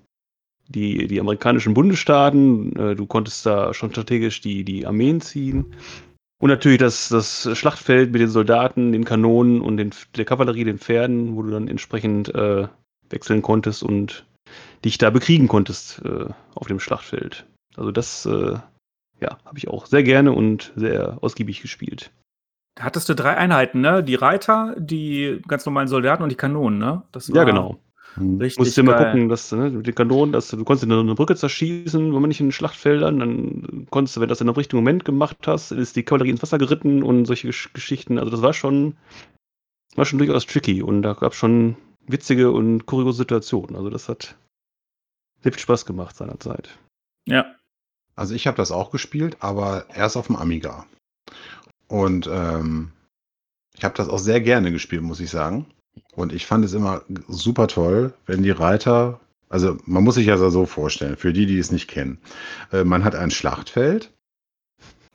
[0.67, 5.75] die, die amerikanischen Bundesstaaten, äh, du konntest da schon strategisch die, die Armeen ziehen.
[6.41, 10.79] Und natürlich das, das Schlachtfeld mit den Soldaten, den Kanonen und den, der Kavallerie, den
[10.79, 12.67] Pferden, wo du dann entsprechend äh,
[13.09, 14.25] wechseln konntest und
[14.83, 17.45] dich da bekriegen konntest äh, auf dem Schlachtfeld.
[17.77, 18.57] Also das äh,
[19.19, 22.11] ja, habe ich auch sehr gerne und sehr ausgiebig gespielt.
[22.75, 24.03] Da hattest du drei Einheiten, ne?
[24.03, 27.03] Die Reiter, die ganz normalen Soldaten und die Kanonen, ne?
[27.27, 27.79] Ja, genau.
[28.15, 28.37] Hm.
[28.39, 29.05] Richtig Musst du geil.
[29.05, 32.13] gucken, dass du ne, mit den Kanonen, dass du, du konntest eine, eine Brücke zerschießen,
[32.13, 34.77] wenn man nicht in den Schlachtfeldern, dann konntest du, wenn du das in einem richtigen
[34.77, 38.17] Moment gemacht hast, ist die Kavallerie ins Wasser geritten und solche Gesch Geschichten.
[38.17, 38.95] Also das war schon,
[39.95, 41.75] war schon durchaus tricky und da gab es schon
[42.07, 43.75] witzige und kuriose Situationen.
[43.75, 44.35] Also das hat
[45.41, 46.69] sehr viel Spaß gemacht seinerzeit.
[47.27, 47.55] Ja.
[48.15, 50.85] Also ich habe das auch gespielt, aber erst auf dem Amiga.
[51.87, 52.91] Und ähm,
[53.75, 55.65] ich habe das auch sehr gerne gespielt, muss ich sagen.
[56.15, 60.37] Und ich fand es immer super toll, wenn die Reiter, also man muss sich ja
[60.37, 62.19] so vorstellen, für die, die es nicht kennen,
[62.71, 64.11] äh, man hat ein Schlachtfeld.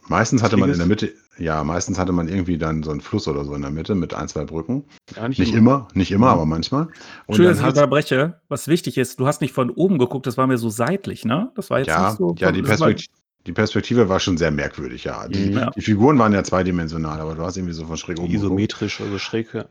[0.09, 3.29] Meistens hatte man in der Mitte, ja, meistens hatte man irgendwie dann so einen Fluss
[3.29, 4.85] oder so in der Mitte mit ein, zwei Brücken.
[5.15, 6.33] Ja, Nicht immer, nicht immer, Mhm.
[6.33, 6.83] aber manchmal.
[6.83, 6.91] Und
[7.29, 8.41] Entschuldigung, dass ich hat, unterbreche.
[8.49, 11.53] Was wichtig ist, du hast nicht von oben geguckt, das war mir so seitlich, ne?
[11.55, 12.35] Das war jetzt ja, nicht so.
[12.39, 13.09] ja, die Perspektive.
[13.47, 15.27] Die Perspektive war schon sehr merkwürdig, ja.
[15.29, 15.53] Die, Mhm.
[15.57, 15.71] Ja.
[15.71, 18.45] die Figuren waren ja zweidimensional, aber du hast irgendwie so von schräg oben geguckt.
[18.45, 19.55] Isometrisch, also schräg.
[19.55, 19.65] Ja.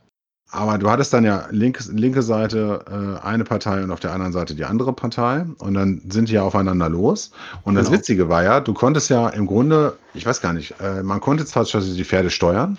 [0.52, 4.34] Aber du hattest dann ja linke, linke Seite äh, eine Partei und auf der anderen
[4.34, 5.46] Seite die andere Partei.
[5.60, 7.32] Und dann sind die ja aufeinander los.
[7.64, 8.00] Und das Genau.
[8.00, 11.45] Witzige war ja, du konntest ja im Grunde, ich weiß gar nicht, äh, man konnte
[11.45, 12.78] zwar die Pferde steuern,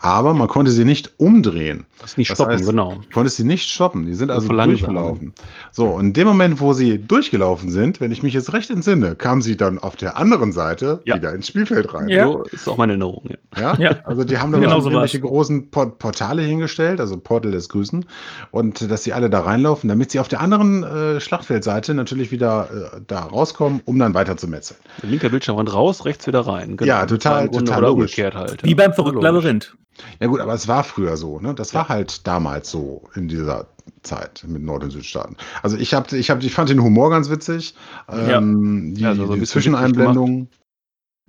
[0.00, 1.86] aber man konnte sie nicht umdrehen.
[2.00, 2.96] Das nicht Das stoppen, heißt, genau.
[2.96, 4.06] Du konntest sie nicht stoppen.
[4.06, 5.32] Die sind also durchgelaufen.
[5.70, 9.14] So, und in dem Moment, wo sie durchgelaufen sind, wenn ich mich jetzt recht entsinne,
[9.14, 11.14] kamen sie dann auf der anderen Seite Ja.
[11.16, 12.08] wieder ins Spielfeld rein.
[12.08, 12.24] Ja.
[12.26, 13.28] So ist auch meine Erinnerung.
[13.56, 13.60] Ja.
[13.60, 13.78] Ja?
[13.78, 13.96] Ja.
[14.04, 18.04] Also die haben dann Genau so irgendwelche großen Port Portale hingestellt, also Portal des Grüßen,
[18.50, 22.68] und dass sie alle da reinlaufen, damit sie auf der anderen äh, Schlachtfeldseite natürlich wieder
[22.96, 24.78] äh, da rauskommen, um dann weiter zu metzeln.
[25.02, 26.76] Linker Bildschirmrand raus, rechts wieder rein.
[26.82, 26.94] Genau.
[27.00, 28.02] Ja, total- total Oder logisch.
[28.12, 28.62] umgekehrt halt.
[28.64, 28.76] Wie ja.
[28.76, 29.22] beim verrückten.
[29.22, 29.76] Labyrinth.
[30.20, 31.54] Ja gut, aber es war früher so, ne?
[31.54, 33.66] Das war halt damals so in dieser
[34.02, 35.36] Zeit mit Nord- und Südstaaten.
[35.62, 37.74] Also ich habe, ich habe, ich fand den Humor ganz witzig.
[38.08, 40.48] Ähm, die, Ja, also so ein die bisschen Zwischeneinblendungen.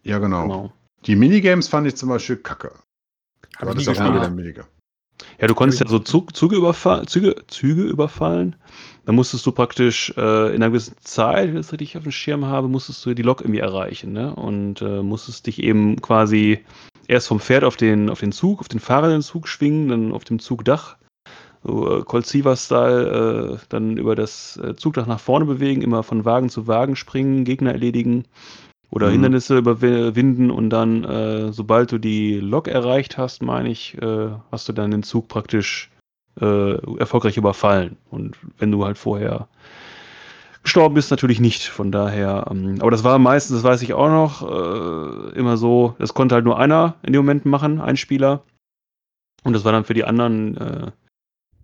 [0.04, 0.44] Ja, genau.
[0.44, 0.74] Genau.
[1.06, 2.72] Die Minigames fand ich zum Beispiel kacke.
[3.58, 4.30] Hab ich hattest nie auch wieder.
[4.30, 4.68] Minigame.
[5.40, 8.56] Ja, du konntest ja so Zug, Züge, überfallen, Züge, Züge überfallen.
[9.06, 12.12] Da musstest du praktisch äh, in einer gewissen Zeit, wenn ich das richtig auf dem
[12.12, 14.14] Schirm habe, musstest du die Lok irgendwie erreichen.
[14.14, 14.34] Ne?
[14.34, 16.60] Und äh, musstest dich eben quasi
[17.08, 20.24] erst vom Pferd auf den, auf den Zug, auf den fahrenden Zug schwingen, dann auf
[20.24, 20.96] dem Zugdach,
[21.64, 26.24] so äh, Colt Sievers-Style, äh, dann über das äh, Zugdach nach vorne bewegen, immer von
[26.24, 28.26] Wagen zu Wagen springen, Gegner erledigen
[28.90, 29.14] oder Mhm.
[29.14, 34.70] Hindernisse überwinden und dann, äh, sobald du die Lok erreicht hast, meine ich, äh, hast
[34.70, 35.90] du dann den Zug praktisch
[36.40, 37.98] äh, erfolgreich überfallen.
[38.10, 39.48] Und wenn du halt vorher
[40.64, 41.68] gestorben bist, natürlich nicht.
[41.68, 45.96] Von daher, ähm, aber das war meistens, das weiß ich auch noch, äh, immer so,
[46.00, 48.44] das konnte halt nur einer in dem Moment machen, ein Spieler.
[49.44, 50.92] Und das war dann für die anderen äh,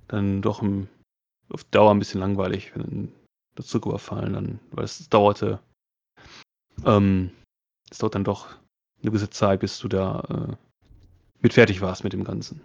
[0.09, 0.87] dann doch im,
[1.51, 3.11] auf Dauer ein bisschen langweilig, wenn
[3.57, 5.59] der Zug überfallen, dann, weil es dauerte.
[6.85, 7.31] Ähm,
[7.89, 8.47] es dauert dann doch
[9.01, 10.55] eine gewisse Zeit, bis du da äh,
[11.41, 12.61] mit fertig warst mit dem Ganzen.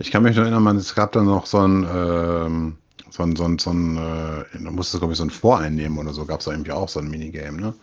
[0.00, 2.76] Ich kann mich noch erinnern, man, es gab da noch so ein, ähm,
[3.10, 5.98] so ein, so ein, so ein äh, da musstest du, glaube ich, so ein Voreinnehmen
[5.98, 7.74] oder so, gab es da irgendwie auch so ein Minigame, ne?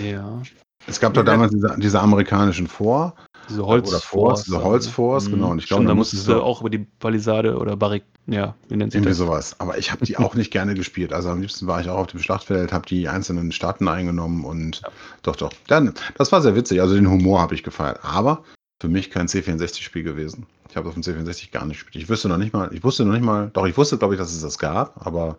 [0.00, 0.40] Ja.
[0.86, 3.14] Es gab doch damals diese, diese amerikanischen Vor,
[3.48, 3.64] Diese
[4.00, 5.30] Force, diese dann, Holzforce, ne?
[5.32, 8.04] genau, und ich glaub, Stimmt, da da musstest du auch über die Palisade oder Barrik,
[8.28, 9.18] ja, wie nennt irgendwie das?
[9.18, 9.56] sowas.
[9.58, 11.12] Aber ich habe die auch nicht gerne gespielt.
[11.12, 14.82] Also am liebsten war ich auch auf dem Schlachtfeld, habe die einzelnen Staaten eingenommen und
[15.22, 15.52] doch, doch.
[15.66, 16.80] Dann, das war sehr witzig.
[16.80, 18.00] Also den Humor habe ich gefeiert.
[18.02, 18.44] Aber
[18.82, 20.44] für mich kein C64-Spiel gewesen.
[20.68, 22.02] Ich habe auf dem C64 gar nicht gespielt.
[22.02, 24.18] Ich wüsste noch nicht mal, ich wusste noch nicht mal, doch, ich wusste, glaube ich,
[24.18, 25.38] dass es das gab, aber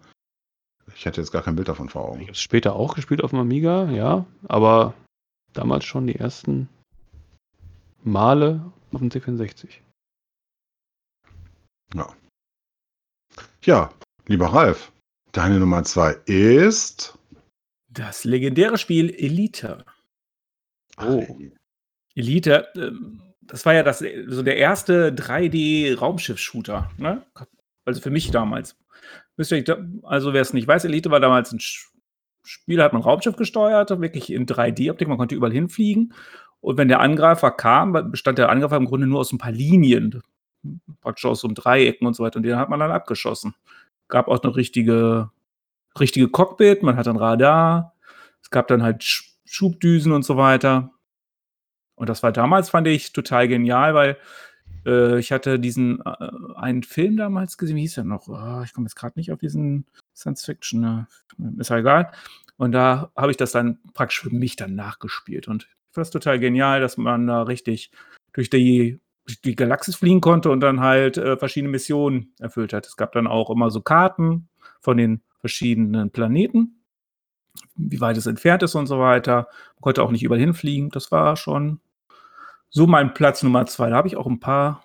[0.96, 2.22] ich hatte jetzt gar kein Bild davon vor Ich Augen.
[2.22, 4.94] habe es später auch gespielt auf dem Amiga, ja, aber
[5.52, 6.70] damals schon die ersten
[8.02, 9.68] Male auf dem C64.
[13.66, 13.94] Ja,
[14.28, 14.94] lieber Ralf,
[15.34, 17.18] deine Nummer zwei ist.
[17.90, 19.84] Das legendäre Spiel Elite.
[20.98, 21.28] Oh.
[22.16, 26.90] Elite, ähm, das war ja das, so der erste 3D-Raumschiff-Shooter.
[26.98, 27.24] Ne?
[27.86, 28.78] Also für mich damals.
[29.38, 33.90] Also wer es nicht weiß, Elite war damals ein Spiel, hat man ein Raumschiff gesteuert,
[34.02, 36.14] wirklich in 3D-Optik, man konnte überall hinfliegen.
[36.62, 40.22] Und wenn der Angreifer kam, bestand der Angreifer im Grunde nur aus ein paar Linien,
[41.02, 42.38] praktisch aus so einem Dreiecken und so weiter.
[42.38, 43.56] Und den hat man dann abgeschossen.
[44.08, 45.32] Gab auch eine richtige
[46.00, 47.96] richtige Cockpit, man hat ein Radar,
[48.42, 50.93] es gab dann halt Sch Schubdüsen und so weiter.
[51.96, 54.18] Und das war damals, fand ich, total genial, weil
[54.86, 58.28] äh, ich hatte diesen äh, einen Film damals gesehen, wie hieß der noch?
[58.28, 61.08] Oh, ich komme jetzt gerade nicht auf diesen Science Fiction, ne?
[61.58, 62.12] ist ja egal.
[62.58, 65.48] Und da habe ich das dann praktisch für mich dann nachgespielt.
[65.48, 67.92] Und ich fand das total genial, dass man da richtig
[68.34, 72.88] durch die, durch die Galaxis fliegen konnte und dann halt äh, verschiedene Missionen erfüllt hat.
[72.88, 74.50] Es gab dann auch immer so Karten
[74.82, 76.83] von den verschiedenen Planeten,
[77.76, 79.48] wie weit es entfernt ist und so weiter.
[79.76, 80.90] Man konnte auch nicht überall hinfliegen.
[80.90, 81.80] Das war schon
[82.70, 83.90] so mein Platz Nummer zwei.
[83.90, 84.84] Da habe ich auch ein paar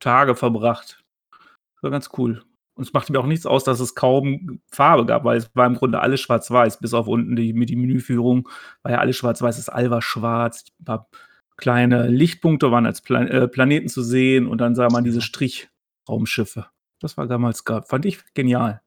[0.00, 1.02] Tage verbracht.
[1.30, 2.44] Das war ganz cool.
[2.74, 5.66] Und es machte mir auch nichts aus, dass es kaum Farbe gab, weil es war
[5.66, 8.48] im Grunde alles schwarz-weiß, bis auf unten die, die Menüführung
[8.82, 11.08] war ja alles schwarz-weiß, das All war schwarz, ein paar
[11.56, 16.66] kleine Lichtpunkte waren als Plan äh, Planeten zu sehen und dann sah man diese Strichraumschiffe.
[16.98, 18.81] Das war damals, fand ich genial.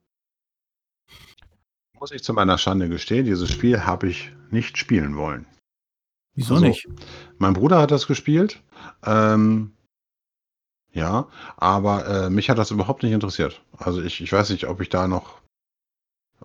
[2.05, 5.47] Muss ich zu meiner Schande gestehen, dieses Spiel habe ich nicht spielen wollen.
[6.35, 6.87] Wieso also, nicht?
[7.39, 8.61] Mein Bruder hat das gespielt.
[9.03, 9.71] Ähm,
[10.93, 11.25] ja,
[11.57, 13.59] aber äh, mich hat das überhaupt nicht interessiert.
[13.75, 15.41] Also ich, ich weiß nicht, ob ich da noch,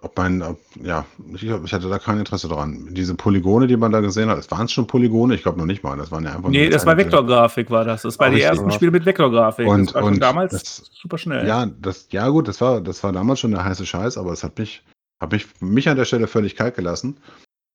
[0.01, 2.95] ob mein, ob, ja, ich, ich, hatte da kein Interesse dran.
[2.95, 5.85] Diese Polygone, die man da gesehen hat, es waren schon Polygone, ich glaube noch nicht
[5.85, 8.01] mal, das waren ja einfach Nee, das war Vektorgrafik, war das.
[8.01, 9.67] Das war die ersten Spiele mit Vektorgrafik.
[9.67, 11.47] Und, das war und damals das, super schnell.
[11.47, 14.43] Ja, das, ja gut, das war, das war damals schon der heiße Scheiß, aber es
[14.43, 14.83] hat mich,
[15.21, 17.19] hat mich, mich an der Stelle völlig kalt gelassen.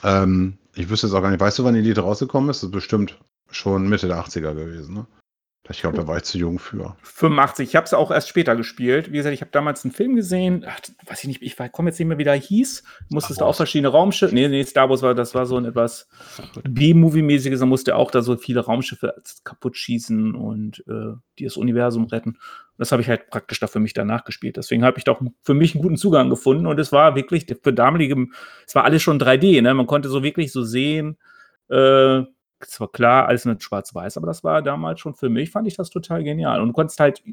[0.03, 2.63] Ähm, ich wüsste jetzt auch gar nicht, weißt du, wann Elite rausgekommen ist?
[2.63, 5.07] Das ist bestimmt schon Mitte der 80er gewesen, ne?
[5.69, 6.95] Ich glaube, da war ich zu jung für.
[7.01, 7.69] 85.
[7.69, 9.11] Ich habe es auch erst später gespielt.
[9.11, 10.63] Wie gesagt, ich habe damals einen Film gesehen.
[10.67, 12.83] Ach, weiß ich nicht, ich komme jetzt nicht mehr, wie der hieß.
[13.09, 14.35] Musstest du auch verschiedene Raumschiffe.
[14.35, 16.07] Nee, nee, Star Wars war, das war so ein etwas
[16.63, 17.59] B-Movie-mäßiges.
[17.59, 22.37] Da musste auch da so viele Raumschiffe kaputt schießen und äh, die das Universum retten.
[22.77, 24.57] Das habe ich halt praktisch da für mich danach gespielt.
[24.57, 26.67] Deswegen habe ich doch für mich einen guten Zugang gefunden.
[26.67, 28.27] Und es war wirklich für damalige,
[28.67, 29.61] es war alles schon 3D.
[29.63, 29.73] Ne?
[29.73, 31.17] Man konnte so wirklich so sehen,
[31.69, 32.21] äh,
[32.61, 35.89] zwar klar, alles mit Schwarz-Weiß, aber das war damals schon für mich, fand ich das
[35.89, 36.61] total genial.
[36.61, 37.23] Und du konntest halt,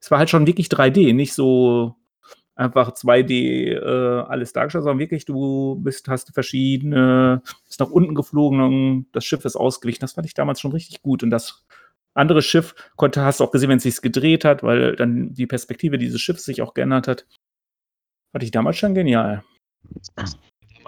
[0.00, 1.96] es war halt schon wirklich 3D, nicht so
[2.54, 8.60] einfach 2D äh, alles dargestellt, sondern wirklich, du bist, hast verschiedene, bist nach unten geflogen
[8.60, 10.00] und das Schiff ist ausgewichen.
[10.00, 11.22] Das fand ich damals schon richtig gut.
[11.22, 11.64] Und das
[12.14, 15.46] andere Schiff konnte, hast du auch gesehen, wenn es sich gedreht hat, weil dann die
[15.46, 17.26] Perspektive dieses Schiffs sich auch geändert hat.
[18.32, 19.44] Fand ich damals schon genial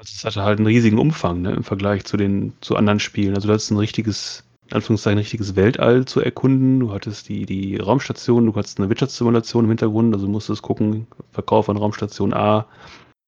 [0.02, 3.34] es hatte halt einen riesigen Umfang ne, im Vergleich zu den zu anderen Spielen.
[3.34, 6.80] Also du hattest ein richtiges, in Anführungszeichen, richtiges Weltall zu erkunden.
[6.80, 11.68] Du hattest die, die Raumstation, du hattest eine Wirtschaftssimulation im Hintergrund, also musstest gucken, Verkauf
[11.68, 12.66] an Raumstation A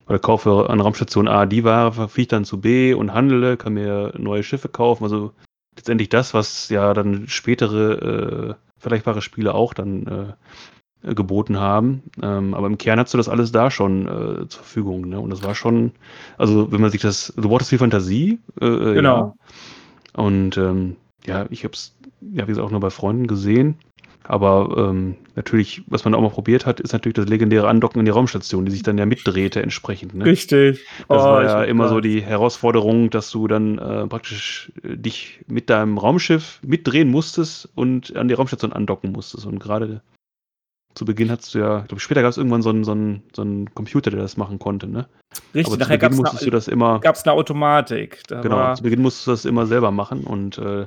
[0.09, 4.13] oder kaufe an Raumstation A die Ware, fliege dann zu B und handle, kann mir
[4.19, 5.05] neue Schiffe kaufen.
[5.05, 5.33] Also
[5.77, 10.33] letztendlich das, was ja dann spätere äh, vergleichbare Spiele auch dann äh,
[11.03, 12.03] geboten haben.
[12.23, 15.09] Ähm, aber im Kern hast du das alles da schon äh, zur Verfügung.
[15.09, 15.21] Ne?
[15.21, 15.93] Und das war schon,
[16.39, 18.41] also wenn man sich das, du brauchtest viel Fantasie.
[18.61, 19.37] Äh, äh genau.
[20.17, 20.23] Ja.
[20.23, 23.77] Und ähm, ja, ich habe es, ja, wie gesagt, auch nur bei Freunden gesehen.
[24.25, 28.05] Aber ähm, natürlich, was man auch mal probiert hat, ist natürlich das legendäre Andocken in
[28.05, 30.15] die Raumstation, die sich dann ja mitdrehte entsprechend.
[30.15, 30.25] Ne?
[30.25, 30.87] Richtig.
[31.09, 35.41] Das oh, war ja immer so die Herausforderung, dass du dann äh, praktisch äh, dich
[35.49, 39.45] mit deinem Raumschiff mitdrehen musstest und an die Raumstation andocken musstest.
[39.45, 40.03] Und gerade
[40.95, 43.23] zu Beginn hattest du ja, ich glaube, später gab es irgendwann so einen, so, einen,
[43.35, 45.09] so einen Computer, der das machen konnte, ne?
[45.55, 48.23] Richtig, Aber nachher gab musstest eine, es eine Automatik.
[48.29, 50.87] Da genau, zu Beginn musstest du das immer selber machen und äh,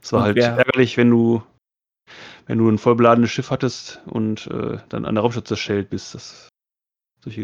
[0.00, 1.42] es war und halt wer, ärgerlich, wenn du,
[2.46, 6.14] wenn du ein vollbeladenes Schiff hattest und äh, dann an der Raumstation zerschellt bist.
[6.14, 6.48] Das,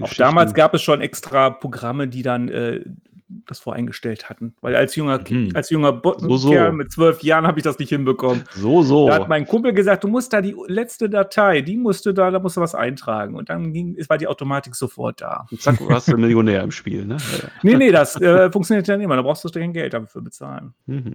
[0.01, 2.81] auch damals gab es schon extra Programme, die dann äh,
[3.29, 4.55] das voreingestellt hatten.
[4.61, 5.51] Weil als junger, mhm.
[5.55, 6.73] als junger so, so.
[6.73, 8.45] mit zwölf Jahren habe ich das nicht hinbekommen.
[8.55, 9.09] So, so.
[9.09, 12.31] Da hat mein Kumpel gesagt, du musst da die letzte Datei, die musst du da,
[12.31, 13.35] da musst du was eintragen.
[13.35, 15.47] Und dann ging, war die Automatik sofort da.
[15.51, 17.19] Und zack, warst du Millionär im Spiel, ne?
[17.63, 19.17] nee, nee, das äh, funktioniert ja nicht mehr.
[19.17, 20.75] Da brauchst du kein Geld dafür bezahlen.
[20.87, 21.15] Mhm.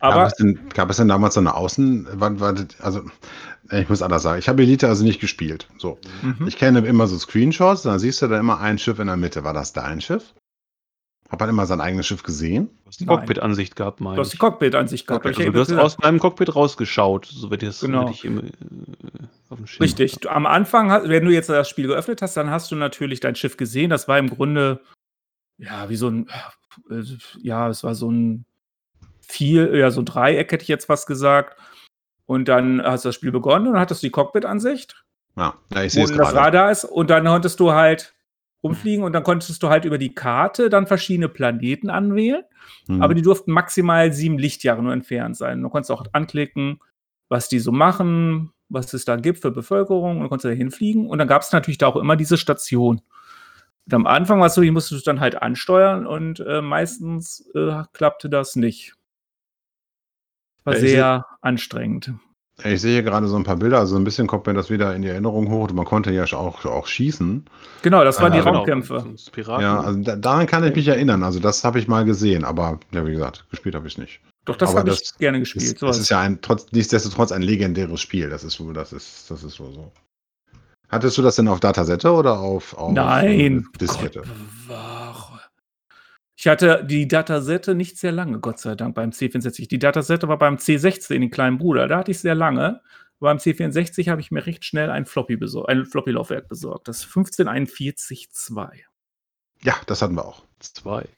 [0.00, 3.02] Aber gab es, denn, gab es denn damals so eine Außen, wann, wann, also
[3.72, 5.68] ich muss anders sagen, ich habe Elite also nicht gespielt.
[5.78, 6.46] So, mhm.
[6.46, 9.42] ich kenne immer so Screenshots, da siehst du da immer ein Schiff in der Mitte.
[9.44, 10.34] War das dein Schiff?
[11.28, 12.70] Hat man immer sein eigenes Schiff gesehen?
[12.84, 15.24] Du hast die Cockpit-Ansicht gehabt, meine Du hast die Cockpit-Ansicht gehabt.
[15.24, 15.54] Cockpit.
[15.54, 18.08] Also du hast aus meinem Cockpit rausgeschaut, so wird das genau.
[18.08, 18.50] ich im, äh,
[19.50, 20.14] auf dem Schirm Richtig.
[20.20, 23.34] Du, am Anfang, wenn du jetzt das Spiel geöffnet hast, dann hast du natürlich dein
[23.34, 23.90] Schiff gesehen.
[23.90, 24.80] Das war im Grunde,
[25.58, 26.28] ja, wie so ein,
[26.90, 27.02] äh,
[27.42, 28.46] ja, es war so ein
[29.20, 31.58] vier, ja, so ein Dreieck, hätte ich jetzt fast gesagt.
[32.24, 35.04] Und dann hast du das Spiel begonnen und hattest die Cockpit-Ansicht.
[35.36, 36.22] Ja, ja ich sehe es gerade.
[36.22, 38.14] Und das Radar ist, und dann konntest du halt
[38.62, 42.42] rumfliegen und dann konntest du halt über die Karte dann verschiedene Planeten anwählen,
[42.86, 43.02] mhm.
[43.02, 45.62] aber die durften maximal sieben Lichtjahre nur entfernt sein.
[45.62, 46.80] Du konntest auch anklicken,
[47.28, 50.54] was die so machen, was es da gibt für Bevölkerung und dann konntest du da
[50.54, 53.00] hinfliegen und dann gab es natürlich da auch immer diese Station.
[53.86, 57.48] Und am Anfang war es so, ich musste es dann halt ansteuern und äh, meistens
[57.54, 58.94] äh, klappte das nicht.
[60.64, 62.12] War ich sehr anstrengend.
[62.64, 64.92] Ich sehe hier gerade so ein paar Bilder, also ein bisschen kommt mir das wieder
[64.94, 65.70] in die Erinnerung hoch.
[65.70, 67.44] Man konnte ja auch, auch schießen.
[67.82, 68.50] Genau, das waren die genau.
[68.56, 69.04] Raumkämpfe.
[69.30, 69.62] Piraten.
[69.62, 71.22] Ja, also da, daran kann ich mich erinnern.
[71.22, 74.20] Also das habe ich mal gesehen, aber ja, wie gesagt, gespielt habe ich nicht.
[74.44, 75.74] Doch, das habe ich das gerne Es, gespielt.
[75.74, 75.98] es sowas.
[75.98, 78.28] ist ja ein, trotz, nichtsdestotrotz ein legendäres Spiel.
[78.28, 79.70] Das ist, wohl- das ist, das ist so.
[79.70, 79.92] so.
[80.88, 84.22] Hattest du das denn auf Datasette oder auf, auf Nein, äh, Diskette?
[84.66, 85.47] Gott.
[86.40, 89.66] Ich hatte die Datasette nicht sehr lange, Gott sei Dank, beim C64.
[89.68, 91.88] Die Datasette war beim C16, den kleinen Bruder.
[91.88, 92.80] Da hatte ich sehr lange.
[93.18, 96.86] Beim C64 habe ich mir recht schnell ein Floppy besorgt, ein Floppy-Laufwerk besorgt.
[96.86, 98.68] Das 1541-2.
[99.62, 100.44] Ja, das hatten wir auch.
[100.60, 101.08] Zwei.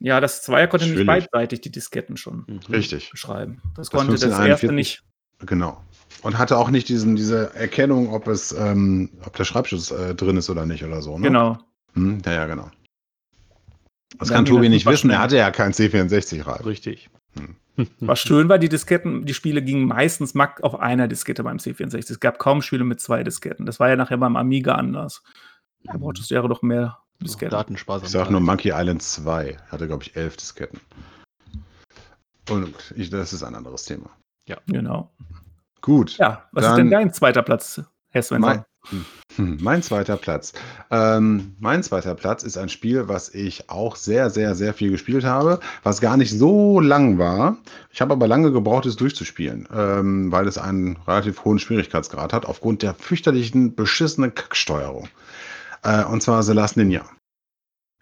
[0.00, 1.30] Ja, das Zweier konnte nicht Natürlich.
[1.30, 2.58] beidseitig die Disketten schon Mhm.
[2.68, 3.62] Richtig, beschreiben.
[3.76, 5.04] Das Das konnte das 1541 erste nicht.
[5.48, 5.80] genau.
[6.22, 10.36] Und hatte auch nicht diesen, diese Erkennung, ob es, ähm, ob der Schreibschutz äh, drin
[10.36, 11.16] ist oder nicht oder so.
[11.18, 11.28] Ne?
[11.28, 11.58] Genau.
[11.94, 12.68] Hm, ja, ja, genau.
[14.18, 16.64] Das kann Tobi nicht wissen, er hatte ja kein C64-Rad.
[16.64, 17.10] Richtig.
[18.00, 22.10] Was schön war, die Disketten, die Spiele gingen meistens mack auf einer Diskette beim C64.
[22.10, 23.66] Es gab kaum Spiele mit zwei Disketten.
[23.66, 25.22] Das war ja nachher beim Amiga anders.
[25.84, 27.74] Da brauchtest du ja doch mehr Disketten.
[27.74, 29.58] Ich sag nur Monkey Island 2.
[29.68, 30.80] Hatte, glaube ich, elf Disketten.
[32.48, 34.10] Und ich, das ist ein anderes Thema.
[34.66, 35.12] Genau.
[35.80, 36.16] Gut.
[36.18, 38.56] Ja, was ist denn dein zweiter Platz, Herr Svensson?
[38.56, 38.64] Mein,
[39.36, 40.52] hm, mein zweiter Platz.
[40.90, 45.24] Ähm, mein zweiter Platz ist ein Spiel, was ich auch sehr, sehr, sehr viel gespielt
[45.24, 47.58] habe, was gar nicht so lang war.
[47.92, 52.46] Ich habe aber lange gebraucht, es durchzuspielen, ähm, weil es einen relativ hohen Schwierigkeitsgrad hat,
[52.46, 55.08] aufgrund der fürchterlichen, beschissenen Kacksteuerung.
[55.82, 57.04] Äh, und zwar The Last Ninja.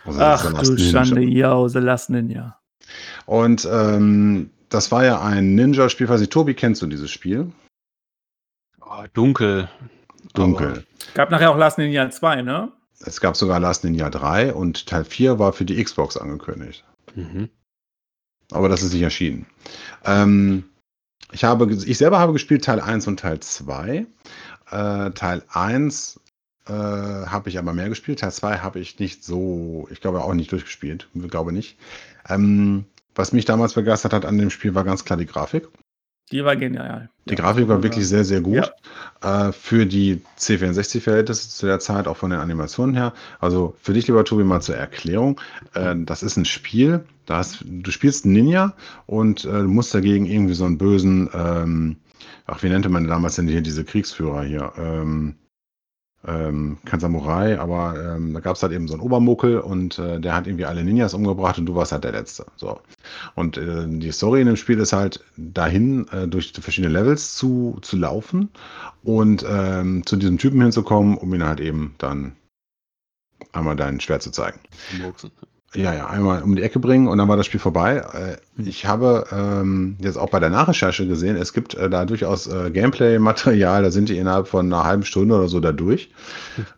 [0.04, 0.90] Also Ach The Last du Ninja.
[0.90, 2.60] Schande, ja, The Last Ninja.
[3.26, 7.50] Und ähm, das war ja ein Ninja-Spiel, weiß ich, Tobi, kennst du dieses Spiel?
[8.80, 9.68] Oh, dunkel.
[10.34, 10.84] Dunkel.
[11.14, 12.72] Gab nachher auch Last Ninja 2, ne?
[13.00, 16.84] Es gab sogar Last Ninja 3 und Teil 4 war für die Xbox angekündigt.
[17.06, 17.48] Aber, mhm.
[18.50, 19.46] Aber das ist nicht erschienen.
[20.04, 20.64] Ähm,
[21.32, 24.06] ich, habe, ich selber habe gespielt Teil 1 und Teil 2.
[24.70, 26.20] Äh, Teil 1
[26.66, 28.20] äh, habe ich aber mehr gespielt.
[28.20, 31.08] Teil 2 habe ich nicht so, ich glaube auch nicht durchgespielt.
[31.14, 31.78] Ich glaube nicht.
[32.28, 35.68] Ähm, was mich damals begeistert hat an dem Spiel war ganz klar die Grafik.
[36.34, 37.10] Die war genial.
[37.26, 37.82] Die Ja, Grafik war ja.
[37.84, 38.72] wirklich sehr, sehr gut.
[39.22, 43.12] Äh, für die C64-Verhältnisse zu der Zeit, auch von den Animationen her.
[43.38, 45.40] Also für dich, lieber Tobi, mal zur Erklärung.
[45.74, 48.74] Äh, das ist ein Spiel, da hast, du spielst einen Ninja
[49.06, 51.96] und äh, du musst dagegen irgendwie so einen bösen, ähm,
[52.46, 54.72] ach, wie nannte man damals denn hier diese Kriegsführer hier?
[54.76, 55.36] Ähm,
[56.26, 60.20] ähm, kein Samurai, aber ähm, da gab es halt eben so einen Obermuckel und äh,
[60.20, 62.46] der hat irgendwie alle Ninjas umgebracht und du warst halt der Letzte.
[62.56, 62.80] So.
[63.34, 67.78] Und äh, die Story in dem Spiel ist halt dahin, äh, durch verschiedene Levels zu,
[67.82, 68.50] zu laufen
[69.02, 72.36] und ähm, zu diesem Typen hinzukommen, um ihn halt eben dann
[73.52, 74.60] einmal dein Schwert zu zeigen.
[74.98, 75.30] Murksen.
[75.74, 77.96] Ja, ja, einmal um die Ecke bringen und dann war das Spiel vorbei.
[77.96, 82.46] Äh, ich habe ähm, jetzt auch bei der Nachrecherche gesehen, es gibt äh, da durchaus
[82.46, 86.10] äh, Gameplay-Material, da sind die innerhalb von einer halben Stunde oder so da durch.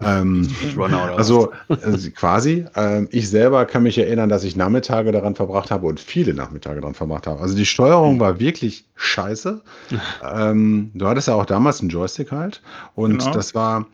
[0.01, 0.49] ähm,
[1.17, 5.87] also äh, quasi, ähm, ich selber kann mich erinnern, dass ich Nachmittage daran verbracht habe
[5.87, 7.41] und viele Nachmittage daran verbracht habe.
[7.41, 9.61] Also die Steuerung war wirklich scheiße.
[10.35, 12.63] ähm, du hattest ja auch damals einen Joystick halt
[12.95, 13.31] und Genau.
[13.33, 13.87] das war,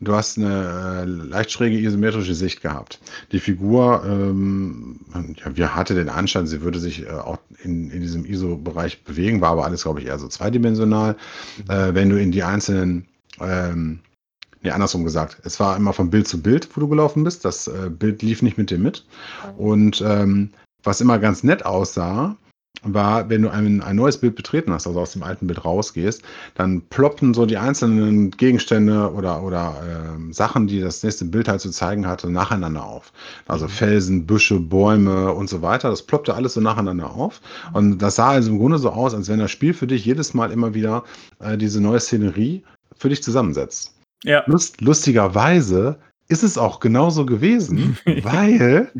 [0.00, 3.00] du hast eine äh, leicht schräge isometrische Sicht gehabt.
[3.32, 5.00] Die Figur, ähm,
[5.36, 9.40] ja, wir hatte den Anschein, sie würde sich äh, auch in, in diesem ISO-Bereich bewegen,
[9.40, 11.16] war aber alles, glaube ich, eher so zweidimensional.
[11.68, 13.06] Äh, wenn du in die einzelnen
[13.40, 14.00] ähm,
[14.60, 15.38] Nee, andersrum gesagt.
[15.44, 17.44] Es war immer von Bild zu Bild, wo du gelaufen bist.
[17.44, 19.06] Das äh, Bild lief nicht mit dir mit.
[19.56, 20.50] Und ähm,
[20.82, 22.36] was immer ganz nett aussah,
[22.82, 26.22] war, wenn du ein, ein neues Bild betreten hast, also aus dem alten Bild rausgehst,
[26.54, 31.60] dann ploppten so die einzelnen Gegenstände oder, oder ähm, Sachen, die das nächste Bild halt
[31.60, 33.12] zu zeigen hatte, nacheinander auf.
[33.46, 33.70] Also Mhm.
[33.70, 35.90] Felsen, Büsche, Bäume und so weiter.
[35.90, 37.40] Das ploppte alles so nacheinander auf.
[37.72, 40.34] Und das sah also im Grunde so aus, als wenn das Spiel für dich jedes
[40.34, 41.04] Mal immer wieder
[41.40, 42.62] äh, diese neue Szenerie
[42.96, 43.94] für dich zusammensetzt.
[44.24, 44.42] Ja.
[44.46, 45.98] Lust, lustigerweise
[46.28, 48.90] ist es auch genauso gewesen, weil,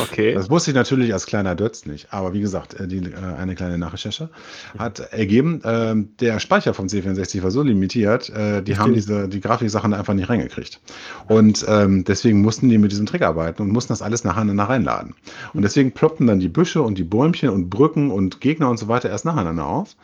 [0.00, 0.32] Okay.
[0.34, 3.54] das wusste ich natürlich als kleiner Dötz nicht, aber wie gesagt, äh, die, äh, eine
[3.54, 4.30] kleine Nachrecherche
[4.78, 9.40] hat ergeben, ähm, der Speicher vom C64 war so limitiert, äh, die haben diese, die
[9.40, 10.80] Grafiksachen einfach nicht reingekriegt.
[11.28, 15.14] Und ähm, deswegen mussten die mit diesem Trick arbeiten und mussten das alles nacheinander reinladen.
[15.52, 18.88] Und deswegen ploppten dann die Büsche und die Bäumchen und Brücken und Gegner und so
[18.88, 19.94] weiter erst nacheinander auf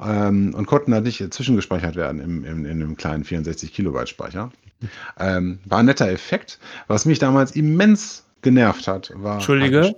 [0.00, 4.50] ähm, und konnten halt nicht zwischengespeichert werden im, im, in einem kleinen 64 Kilobyte Speicher.
[5.18, 6.58] Ähm, war ein netter Effekt.
[6.86, 9.34] Was mich damals immens genervt hat, war.
[9.34, 9.94] Entschuldige,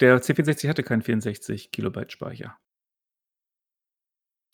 [0.00, 2.56] der C64 hatte keinen 64 Kilobyte Speicher.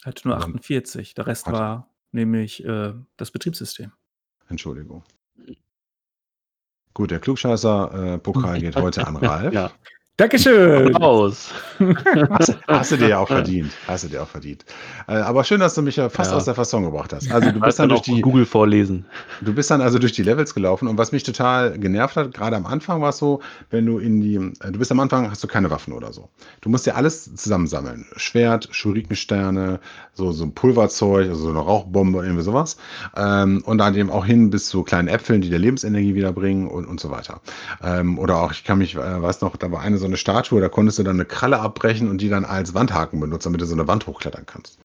[0.04, 0.44] Hatte nur Ja.
[0.44, 1.14] 48.
[1.14, 1.58] Der Rest Hatte.
[1.58, 3.92] war nämlich äh, das Betriebssystem.
[4.48, 5.04] Entschuldigung.
[6.92, 9.52] Gut, der Klugscheißer-Pokal geht heute an Ralf.
[9.52, 9.72] Ja.
[10.16, 10.94] Dankeschön.
[11.02, 11.50] Aus.
[12.30, 13.72] Hast, hast du dir ja auch verdient.
[13.88, 14.64] Hast du dir auch verdient.
[15.08, 16.36] Äh, aber schön, dass du mich ja fast Ja.
[16.36, 17.32] aus der Fasson gebracht hast.
[17.32, 19.06] Also du bist dann durch die, Google vorlesen.
[19.40, 22.54] du bist dann also durch die Levels gelaufen und was mich total genervt hat, gerade
[22.54, 23.40] am Anfang war es so,
[23.70, 26.28] wenn du in die, äh, du bist am Anfang, hast du keine Waffen oder so.
[26.60, 28.06] Du musst dir alles zusammensammeln.
[28.14, 29.80] Schwert, Schurikensterne,
[30.12, 32.76] so, so ein Pulverzeug, also so eine Rauchbombe, irgendwie sowas.
[33.16, 36.86] Ähm, und dann eben auch hin bis zu kleinen Äpfeln, die dir Lebensenergie wiederbringen und,
[36.86, 37.40] und so weiter.
[37.82, 40.60] Ähm, oder auch, ich kann mich, äh, weiß noch, da war eine so eine Statue,
[40.60, 43.66] da konntest du dann eine Kralle abbrechen und die dann als Wandhaken benutzen, damit du
[43.66, 44.78] so eine Wand hochklettern kannst.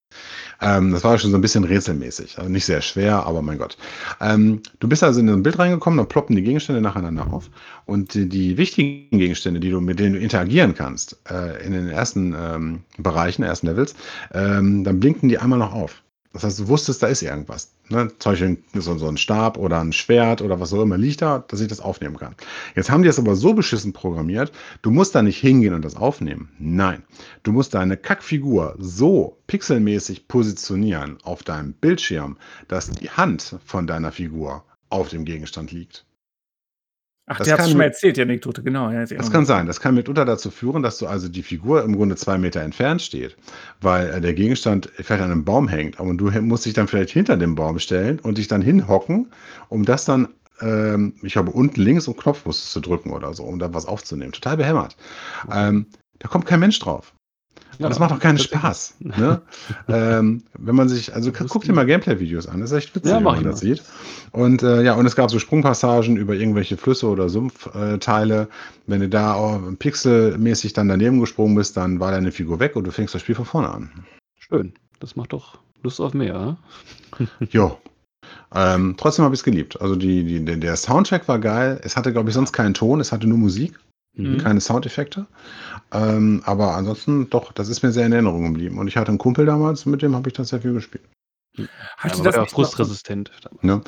[0.62, 2.38] Ähm, das war schon so ein bisschen rätselmäßig.
[2.38, 3.78] Also nicht sehr schwer, aber mein Gott.
[4.20, 7.50] Ähm, du bist also in ein Bild reingekommen, dann ploppen die Gegenstände nacheinander auf.
[7.86, 11.90] Und die, die wichtigen Gegenstände, die du, mit denen du interagieren kannst, äh, in den
[11.90, 13.96] ersten ähm, Bereichen, ersten Levels,
[14.34, 16.02] ähm, dann blinken die einmal noch auf.
[16.32, 17.72] Das heißt, du wusstest, da ist irgendwas.
[17.90, 18.12] Ne?
[18.20, 21.40] Zum Beispiel so, so ein Stab oder ein Schwert oder was auch immer liegt da,
[21.48, 22.36] dass ich das aufnehmen kann.
[22.76, 24.52] Jetzt haben die es aber so beschissen programmiert,
[24.84, 26.50] du musst da nicht hingehen und das aufnehmen.
[26.60, 27.04] Nein.
[27.42, 34.12] Du musst deine Kackfigur so pixelmäßig positionieren auf deinem Bildschirm, dass die Hand von deiner
[34.12, 36.06] Figur auf dem Gegenstand liegt.
[37.32, 38.90] Ach, Das der hat kann- schon mal erzählt, die Anekdote, genau.
[38.90, 39.68] Ja, Das kann sein.
[39.68, 43.04] Das kann mitunter dazu führen, dass du also die Figur im Grunde zwei Meter entfernt
[43.04, 43.38] steht,
[43.82, 46.00] weil äh, der Gegenstand vielleicht an einem Baum hängt.
[46.00, 49.28] Aber du musst dich dann vielleicht hinter dem Baum stellen und dich dann hinhocken,
[49.70, 50.30] um das dann,
[50.62, 53.86] ähm, ich glaube, unten links um Knopf musstest du drücken oder so, um da was
[53.86, 54.32] aufzunehmen.
[54.32, 54.98] Total behämmert.
[55.54, 55.86] Ähm,
[56.18, 57.14] da kommt kein Mensch drauf.
[57.80, 58.38] Ja, das macht auch keinen.
[58.38, 58.96] Spaß.
[59.00, 59.42] Ne?
[59.88, 63.18] ähm, wenn man sich, also guck dir mal Gameplay-Videos an, das ist echt witzig, Ja,
[63.18, 63.76] wenn man das mal.
[63.76, 63.84] sieht.
[64.32, 68.50] Und äh, ja, und es gab so Sprungpassagen über irgendwelche Flüsse oder Sumpfteile.
[68.86, 72.84] Wenn du da auch pixelmäßig dann daneben gesprungen bist, dann war deine Figur weg und
[72.86, 73.90] du fängst das Spiel von vorne an.
[74.38, 74.74] Schön.
[75.00, 76.58] Das macht doch Lust auf mehr.
[77.18, 77.28] hm?
[77.50, 77.78] Jo.
[78.54, 79.80] Ähm, trotzdem habe ich es geliebt.
[79.82, 81.80] Also die, die, der Soundtrack war geil.
[81.84, 83.80] Es hatte, glaube ich, sonst keinen Ton, es hatte nur Musik.
[84.24, 84.38] Mhm.
[84.40, 85.26] keine Soundeffekte.
[85.92, 88.78] Ähm, aber ansonsten doch, das ist mir sehr in Erinnerung geblieben.
[88.78, 91.04] Und ich hatte einen Kumpel damals, mit dem habe ich das sehr viel gespielt.
[91.98, 93.32] Hatte Ja, das war ja frustresistent.
[93.62, 93.82] Ne?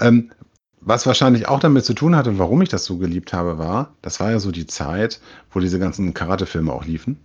[0.00, 0.30] Ähm,
[0.86, 4.20] was wahrscheinlich auch damit zu tun hatte, warum ich das so geliebt habe, war, das
[4.20, 5.20] war ja so die Zeit,
[5.50, 7.18] wo diese ganzen Karate-Filme auch liefen.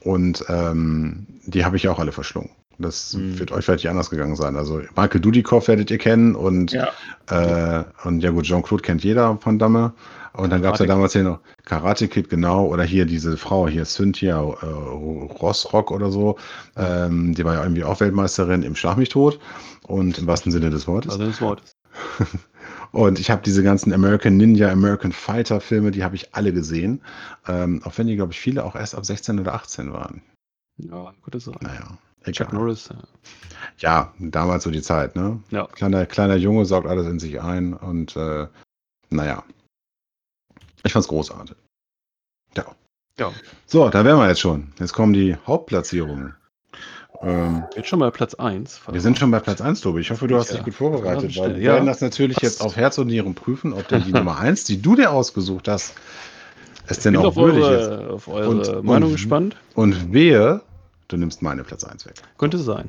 [0.00, 2.50] Und ähm, die habe ich auch alle verschlungen.
[2.78, 3.38] Das Mhm.
[3.38, 4.56] wird euch vielleicht anders gegangen sein.
[4.56, 6.88] Also Michael Dudikoff werdet ihr kennen und Ja.
[7.30, 9.92] äh, und ja gut, Jean-Claude kennt jeder von Damme.
[10.32, 13.68] Und dann gab es ja damals hier noch Karate Kid, genau, oder hier diese Frau,
[13.68, 16.36] hier Cynthia äh, Rossrock oder so.
[16.76, 19.38] Ähm, die war ja irgendwie auch Weltmeisterin im Schlag mich tot.
[19.86, 21.12] Und im wahrsten Sinne des Wortes.
[21.12, 21.62] Also das Wort.
[22.90, 27.00] Und ich habe diese ganzen American Ninja, American Fighter Filme, die habe ich alle gesehen.
[27.46, 30.22] Ähm, auch wenn die, glaube ich, viele auch erst ab 16 oder 18 waren.
[30.78, 31.54] Ja, könnte sein.
[31.60, 31.98] Naja,
[32.32, 32.60] Chuck egal.
[32.60, 32.88] Norris.
[33.78, 34.12] ja.
[34.18, 35.40] Damals so die Zeit, ne?
[35.50, 35.66] Ja.
[35.66, 38.46] Kleiner, kleiner Junge saugt alles in sich ein und äh,
[39.10, 39.44] naja.
[40.84, 41.56] Ich fand's großartig.
[42.56, 42.64] Ja.
[43.18, 43.32] Ja.
[43.66, 44.72] So, da wären wir jetzt schon.
[44.78, 46.34] Jetzt kommen die Hauptplatzierungen.
[47.22, 48.80] Ähm, Jetzt schon mal Platz 1.
[48.90, 50.00] wir sind schon bei Platz 1, Tobi.
[50.00, 50.56] Ich hoffe, du hast Ja.
[50.56, 51.72] dich gut vorbereitet, weil wir Ja.
[51.74, 52.44] werden das natürlich Passt.
[52.44, 55.68] jetzt auf Herz und Nieren prüfen, ob denn die Nummer 1, die du dir ausgesucht
[55.68, 55.94] hast,
[56.86, 58.10] es denn auch würdig ist.
[58.10, 59.56] auf eure Und- Meinung und- gespannt.
[59.74, 60.60] Und wehe,
[61.14, 62.14] du nimmst meine Platz 1 weg.
[62.38, 62.88] Könnte sein.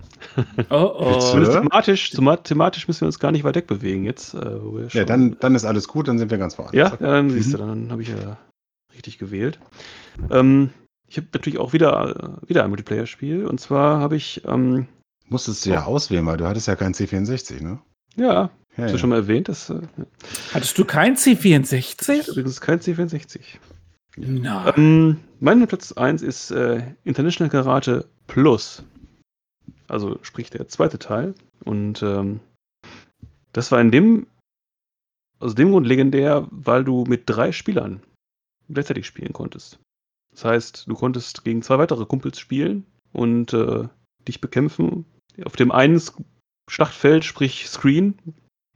[0.70, 1.32] Oh, oh.
[1.32, 4.34] Thematisch, thema- thematisch müssen wir uns gar nicht weit wegbewegen jetzt.
[4.34, 6.76] Äh, wo wir Ja, dann, dann ist alles gut, dann sind wir ganz woanders.
[6.76, 7.04] Ja, Okay.
[7.04, 7.68] dann siehst du, Mhm.
[7.68, 8.38] dann habe ich ja
[8.96, 9.60] richtig gewählt.
[10.32, 10.72] Ähm,
[11.08, 13.46] ich habe natürlich auch wieder, wieder ein Multiplayer-Spiel.
[13.46, 14.88] Und zwar habe ich, ähm,
[15.28, 17.80] Musstest du ja auswählen, weil du hattest ja keinen C64, ne?
[18.16, 18.98] ja, Ja, hast du ja.
[18.98, 19.80] schon mal erwähnt, das äh,
[20.54, 22.30] Hattest du kein ist C64?
[22.32, 23.40] übrigens kein C64.
[24.18, 24.74] Nein.
[24.78, 28.84] Ähm, mein Platz 1 ist äh, International Karate Plus.
[29.88, 31.36] Also sprich der zweite Teil.
[31.64, 32.40] Und ähm,
[33.54, 34.28] das war in dem,
[35.40, 38.02] aus dem Grund legendär, weil du mit drei Spielern
[38.70, 39.80] gleichzeitig spielen konntest.
[40.32, 43.88] Das heißt, du konntest gegen zwei weitere Kumpels spielen und äh,
[44.28, 45.06] dich bekämpfen.
[45.46, 46.02] Auf dem einen
[46.70, 48.18] Schlachtfeld, sprich Screen,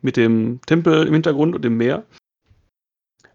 [0.02, 2.06] mit dem Tempel im Hintergrund und dem Meer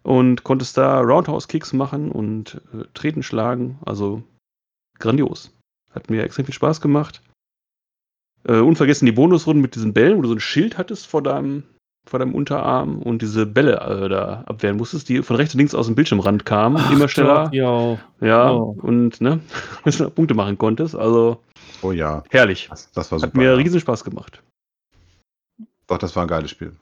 [0.01, 3.79] und konntest da Roundhouse-Kicks machen und äh, Treten schlagen.
[3.85, 4.23] Also
[4.99, 5.51] grandios.
[5.95, 7.21] Hat mir extrem viel Spaß gemacht.
[8.47, 11.63] Äh, unvergessen die Bonusrunden mit diesen Bällen, wo du so ein Schild hattest vor deinem,
[12.07, 15.73] vor deinem Unterarm und diese Bälle äh, da abwehren musstest, die von rechts und links
[15.73, 17.45] aus dem Bildschirmrand kamen, immer schneller.
[17.45, 17.97] Doch, ja.
[18.21, 18.75] Ja, Oh.
[18.81, 19.39] und ne,
[19.85, 20.95] dass du Punkte machen konntest.
[20.95, 21.41] Also
[21.81, 22.67] Oh ja, herrlich.
[22.69, 23.29] das, das war super.
[23.29, 23.53] Hat mir ja.
[23.55, 24.43] riesen Spaß gemacht.
[25.87, 26.73] Doch, das war ein geiles Spiel.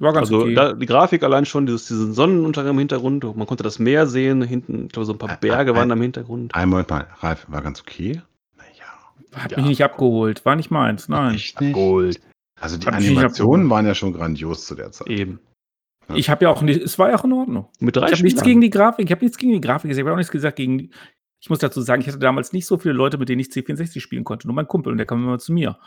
[0.00, 0.54] War ganz also okay.
[0.54, 4.42] da, die Grafik allein schon, dieses, diesen Sonnenuntergang im Hintergrund, man konnte das Meer sehen,
[4.42, 6.54] hinten, ich glaube, so ein paar Berge ä- waren am Hintergrund.
[6.54, 8.20] Ein Moment mal, Ralf, war ganz okay.
[8.56, 9.58] Naja, Hat Ja.
[9.58, 10.44] mich nicht abgeholt.
[10.44, 11.08] War nicht meins.
[11.08, 11.34] Nein.
[11.34, 11.72] echt nicht.
[11.74, 12.20] Gold.
[12.60, 13.70] Also die Hat Animationen abgeholt.
[13.70, 15.08] waren ja schon grandios zu der Zeit.
[15.08, 15.40] Eben.
[16.08, 16.14] Ja.
[16.16, 17.68] Ich habe ja auch nicht, es war ja auch in Ordnung.
[17.80, 18.44] Mit drei Ich habe nichts Spielern.
[18.46, 20.56] gegen die Grafik, ich habe nichts gegen die Grafik gesagt, ich habe auch nichts gesagt
[20.56, 20.90] gegen die,
[21.42, 24.00] ich muss dazu sagen, ich hatte damals nicht so viele Leute, mit denen ich C64
[24.00, 25.78] spielen konnte, nur mein Kumpel und der kam immer zu mir.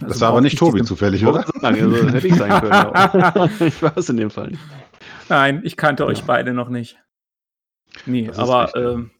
[0.00, 1.44] Das Also war aber nicht Tobi zufällig, oder?
[1.46, 3.50] wollte sagen, also, das hätte ich sein können.
[3.68, 4.60] ich war es in dem Fall nicht.
[5.28, 6.98] Nein, ich kannte euch beide noch nicht.
[8.06, 9.10] Nee, Das aber ähm,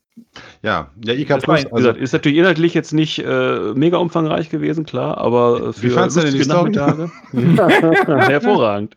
[0.62, 1.46] Ja, ja, IK Plus.
[1.46, 5.72] wie Also, gesagt, ist natürlich inhaltlich jetzt nicht äh, mega umfangreich gewesen, klar, aber äh,
[5.72, 6.70] für Wie fandst du denn die Story?
[6.70, 7.10] Nachmittage-
[8.28, 8.96] Hervorragend.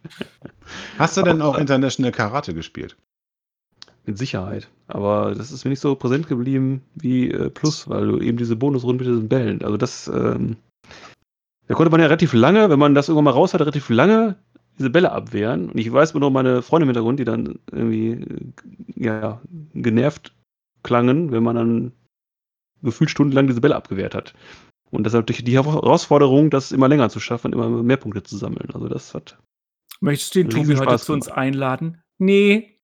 [0.98, 2.98] hast du denn auch International Karate gespielt?
[4.06, 4.68] Mit Sicherheit.
[4.88, 8.56] Aber das ist mir nicht so präsent geblieben wie äh, Plus, weil du eben diese
[8.58, 9.64] Bonusrunde mit diesen Bällen.
[9.64, 10.58] Also das, ähm,
[11.68, 14.36] da konnte man ja relativ lange, wenn man das irgendwann mal raus hatte, relativ lange
[14.78, 15.70] diese Bälle abwehren.
[15.70, 18.52] Und ich weiß nur meine Freunde im Hintergrund, die dann irgendwie äh,
[18.96, 19.42] ja,
[19.74, 20.34] genervt
[20.82, 21.92] klangen, wenn man dann
[22.82, 24.34] gefühlt stundenlang diese Bälle abgewehrt hat.
[24.92, 28.70] Und deshalb durch die Herausforderung, das immer länger zu schaffen, immer mehr Punkte zu sammeln.
[28.74, 29.38] Also das hat
[30.02, 32.02] möchtest du den Tobi heute zu uns einladen?
[32.20, 32.80] Nee.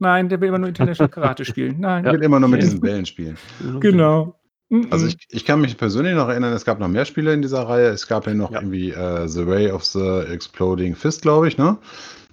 [0.00, 1.80] Nein, der will immer nur International Karate spielen.
[1.80, 2.04] Nein.
[2.04, 2.66] Ich will immer nur mit Ja.
[2.66, 3.36] diesen Bällen spielen.
[3.80, 4.37] Genau.
[4.70, 4.88] Mhm.
[4.90, 7.62] Also ich, ich kann mich persönlich noch erinnern, es gab noch mehr Spiele in dieser
[7.62, 7.88] Reihe.
[7.88, 8.58] Es gab ja noch Ja.
[8.60, 11.78] irgendwie äh, The Way of the Exploding Fist, glaube ich, ne?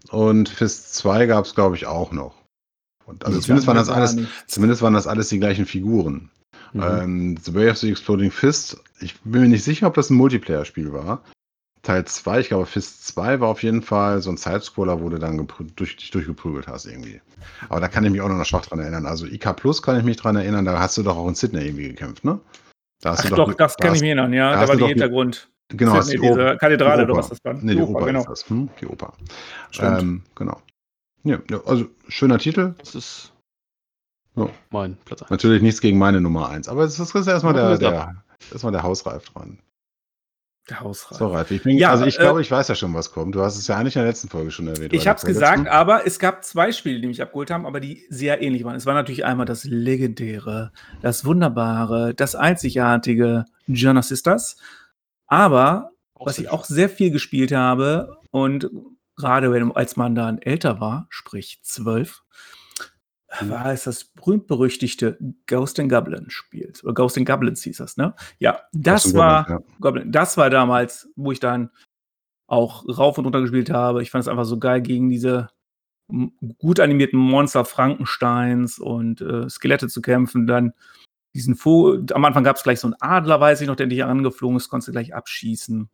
[0.10, 2.36] Und Fist 2 gab es, glaube ich, auch noch.
[3.06, 4.18] Und also Ich zumindest waren das alles,
[4.48, 6.30] zumindest waren das alles die gleichen Figuren.
[6.74, 6.84] Mhm.
[6.84, 10.16] Ähm, the Way of the Exploding Fist, ich bin mir nicht sicher, ob das ein
[10.16, 11.24] Multiplayer-Spiel war.
[11.86, 15.18] Teil 2, ich glaube Fist 2 war auf jeden Fall so ein Sidescroller, wo du
[15.20, 17.22] dann durch, dich durchgeprügelt hast irgendwie.
[17.70, 19.06] Aber da kann ich mich auch noch schwach dran erinnern.
[19.06, 21.62] Also IK Plus kann ich mich dran erinnern, da hast du doch auch in Sydney
[21.66, 22.40] irgendwie gekämpft, ne?
[23.02, 24.50] Da hast Ach du doch, mit- das da kann hast- ich mich erinnern, ja.
[24.50, 25.50] da Da hast war du die doch mit- Hintergrund.
[25.70, 27.20] Genau, hast Sydney, die diese Kathedrale die oder Oper.
[27.22, 27.54] was das war.
[27.54, 28.20] Nee, die Oper, genau.
[28.20, 28.50] ist das.
[28.50, 28.70] Hm?
[28.82, 29.14] Die Oper.
[29.80, 30.62] Ähm, genau.
[31.24, 32.76] Ja, ja, also schöner Titel.
[32.80, 33.32] Das ist
[34.36, 34.48] Ja.
[34.72, 35.30] mein Platz 1.
[35.32, 36.68] Natürlich nichts gegen meine Nummer 1.
[36.68, 38.16] Aber es ist erstmal der, der,
[38.52, 39.58] erstmal der Hausreif dran.
[40.70, 41.20] Der Hausrat.
[41.20, 43.36] So, Ralf, ich bin, Ja, also ich äh, glaube, ich weiß ja schon, was kommt.
[43.36, 44.94] Du hast es ja eigentlich in der letzten Folge schon erwähnt.
[44.94, 48.06] Ich habe es gesagt, aber es gab zwei Spiele, die mich abgeholt haben, aber die
[48.10, 48.76] sehr ähnlich waren.
[48.76, 54.58] Es war natürlich einmal das legendäre, das wunderbare, das einzigartige Jonas Sisters.
[55.28, 58.70] Aber was ich auch sehr viel gespielt habe und
[59.16, 62.24] gerade wenn, als man dann älter war, sprich zwölf.
[63.42, 65.18] War es das berühmt-berüchtigte
[65.48, 66.72] Ghost and Goblin Spiel.
[66.84, 68.14] Oder Ghost and Goblins hieß das, ne?
[68.40, 71.70] Ja, das war, Goblins, Goblin, das war damals, wo ich dann
[72.48, 74.02] auch rauf und runter gespielt habe.
[74.02, 75.50] Ich fand es einfach so geil gegen diese
[76.60, 80.46] gut animierten Monster Frankensteins und äh, Skelette zu kämpfen.
[80.46, 80.74] Dann
[81.34, 84.04] diesen Vogel, am Anfang gab es gleich so einen Adler, weiß ich noch, der dich
[84.04, 85.90] angeflogen ist, konntest du gleich abschießen.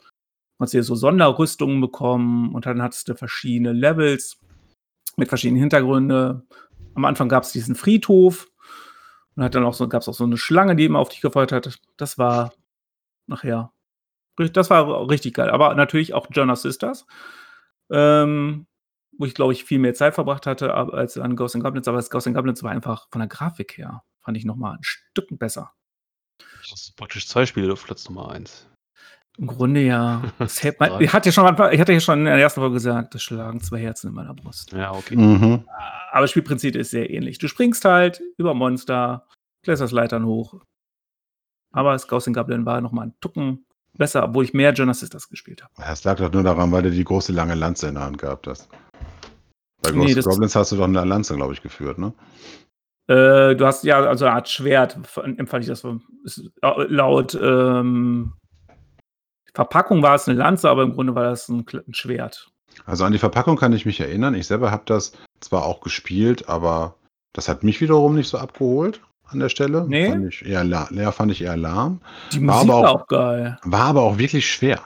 [0.58, 4.38] Konntest dir so Sonderrüstungen bekommen und dann hattest du verschiedene Levels
[5.18, 6.44] mit verschiedenen Hintergründen.
[6.96, 8.50] Am Anfang gab es diesen Friedhof
[9.36, 11.22] und hat dann auch so, gab es auch so eine Schlange, die immer auf dich
[11.22, 11.80] gefeuert hat.
[11.98, 12.54] Das war
[13.28, 13.72] nachher,
[14.36, 15.50] das war richtig geil.
[15.50, 17.06] Aber natürlich auch Jonas Sisters,
[17.90, 18.68] ähm,
[19.18, 21.88] wo ich glaube ich viel mehr Zeit verbracht hatte als an Ghosts and Goblins.
[21.88, 24.84] Aber das Ghosts and Goblins war einfach von der Grafik her, fand ich nochmal ein
[24.84, 25.74] Stück besser.
[26.70, 28.71] Das ist praktisch zwei Spiele auf Platz Nummer 1.
[29.38, 30.22] Im Grunde ja.
[30.40, 32.76] Das hält man, ich hatte ja schon, ich hatte ja schon in der ersten Folge
[32.76, 34.72] gesagt, das schlagen zwei Herzen in meiner Brust.
[34.74, 35.16] Ja, okay.
[35.16, 35.64] Mhm.
[36.12, 37.38] Aber das Spielprinzip ist sehr ähnlich.
[37.38, 39.26] Du springst halt über Monster,
[39.64, 40.56] kletterst Leitern hoch.
[41.74, 43.66] Aber das Ghost and Goblin war nochmal ein Tucken
[43.98, 45.72] besser, obwohl ich mehr Jonas Sisters gespielt habe.
[45.78, 48.48] Das lag doch nur daran, weil du die große lange Lanze in der Hand gehabt
[48.48, 48.70] hast.
[49.82, 52.14] Bei Nee, Ghost das- Goblins hast du doch eine Lanze, glaube ich, geführt, ne?
[53.08, 58.34] Äh, du hast ja also eine Art Schwert, empfand ich das äh, laut ähm,
[59.54, 62.50] Verpackung war es eine Lanze, aber im Grunde war das ein, ein Schwert.
[62.86, 64.34] Also an die Verpackung kann ich mich erinnern.
[64.34, 66.96] Ich selber habe das zwar auch gespielt, aber
[67.34, 69.86] das hat mich wiederum nicht so abgeholt an der Stelle.
[69.88, 70.10] Nee?
[70.10, 72.02] Fand ich eher, ja, fand ich eher lahm.
[72.32, 73.58] Die War Musik aber war auch- auch geil.
[73.64, 74.82] War aber auch wirklich schwer.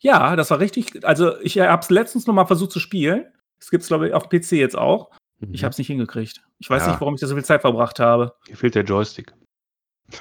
[0.00, 1.04] Ja, das war richtig.
[1.04, 3.26] Also, ich habe es letztens noch mal versucht zu spielen.
[3.58, 5.10] Es gibt es, glaube ich, auf dem PC jetzt auch.
[5.52, 6.42] Ich habe es nicht hingekriegt.
[6.58, 6.88] Ich weiß Ja.
[6.92, 8.34] nicht, warum ich da so viel Zeit verbracht habe.
[8.46, 9.32] Hier fehlt der Joystick.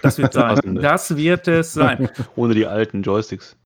[0.02, 0.76] Das wird sein.
[0.76, 2.10] Das wird es sein.
[2.36, 3.58] Ohne die alten Joysticks.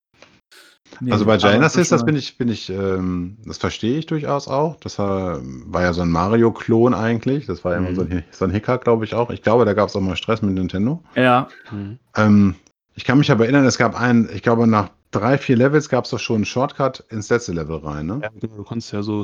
[0.99, 4.47] Nee, also bei aber Genesis, das bin ich, bin ich, ähm, das verstehe ich durchaus
[4.47, 4.77] auch.
[4.77, 7.45] Das war, war ja so ein Mario-Klon eigentlich.
[7.45, 7.95] Das war ja immer Mhm.
[7.95, 9.29] so ein, so ein Hicker, glaube ich auch.
[9.29, 11.03] Ich glaube, da gab es auch mal Stress mit Nintendo.
[11.15, 11.99] Ja, Mhm.
[12.15, 12.55] Ähm,
[12.95, 16.05] ich kann mich aber erinnern, es gab einen, ich glaube, nach drei, vier Levels gab
[16.05, 18.19] es doch schon einen Shortcut ins letzte Level rein, ne?
[18.21, 19.23] Ja, genau, du konntest ja so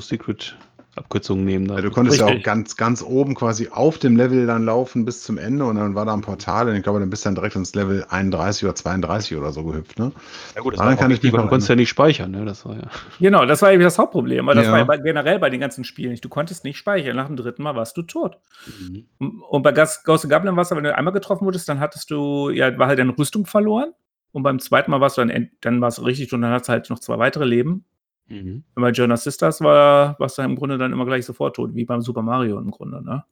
[1.00, 1.68] Secret-Abkürzungen nehmen.
[1.68, 1.76] Da.
[1.76, 2.46] Ja, du konntest ja auch Richtig.
[2.46, 6.06] ganz, ganz oben quasi auf dem Level dann laufen bis zum Ende und dann war
[6.06, 8.76] da ein Portal und ich glaube, dann bist du dann direkt ins Level 31 oder
[8.76, 10.12] 32 oder so gehüpft, ne?
[10.56, 12.46] ja, gut, das Daran war kann ich noch du konntest ja nicht speichern, ne?
[12.46, 12.84] Das war ja.
[13.20, 14.48] genau, das war eben das Hauptproblem.
[14.48, 14.72] Aber das Ja.
[14.72, 16.24] war ja bei, generell bei den ganzen Spielen nicht.
[16.24, 17.16] Du konntest nicht speichern.
[17.16, 18.38] Nach dem dritten Mal warst du tot.
[18.80, 19.44] Mhm.
[19.50, 22.12] Und bei Gas- Ghost of Goblin war es, wenn du einmal getroffen wurdest, dann hattest
[22.12, 23.92] du, ja, war halt deine Rüstung verloren.
[24.32, 26.72] Und beim zweiten Mal warst du dann, dann war es richtig und dann hast du
[26.72, 27.86] halt noch zwei weitere Leben.
[28.30, 28.64] Mhm.
[28.76, 32.02] Bei Jonas Sisters war was da im Grunde dann immer gleich sofort tot, wie beim
[32.02, 33.26] Super Mario im Grunde, ne?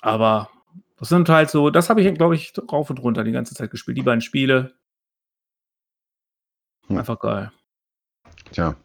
[0.00, 0.48] Aber
[0.98, 3.70] das sind halt so, das habe ich, glaube ich, rauf und runter die ganze Zeit
[3.70, 3.98] gespielt.
[3.98, 4.74] Die beiden Spiele.
[6.86, 6.98] Hm.
[6.98, 7.52] Einfach geil.
[8.52, 8.76] Tja,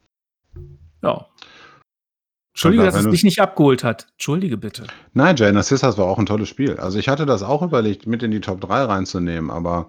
[1.02, 1.28] Ja.
[2.54, 4.08] Entschuldige, dass es dich nicht abgeholt hat.
[4.12, 4.86] Entschuldige bitte.
[5.14, 6.78] Nein, Jane Sisters war auch ein tolles Spiel.
[6.78, 9.88] Also ich hatte das auch überlegt, mit in die Top 3 reinzunehmen, aber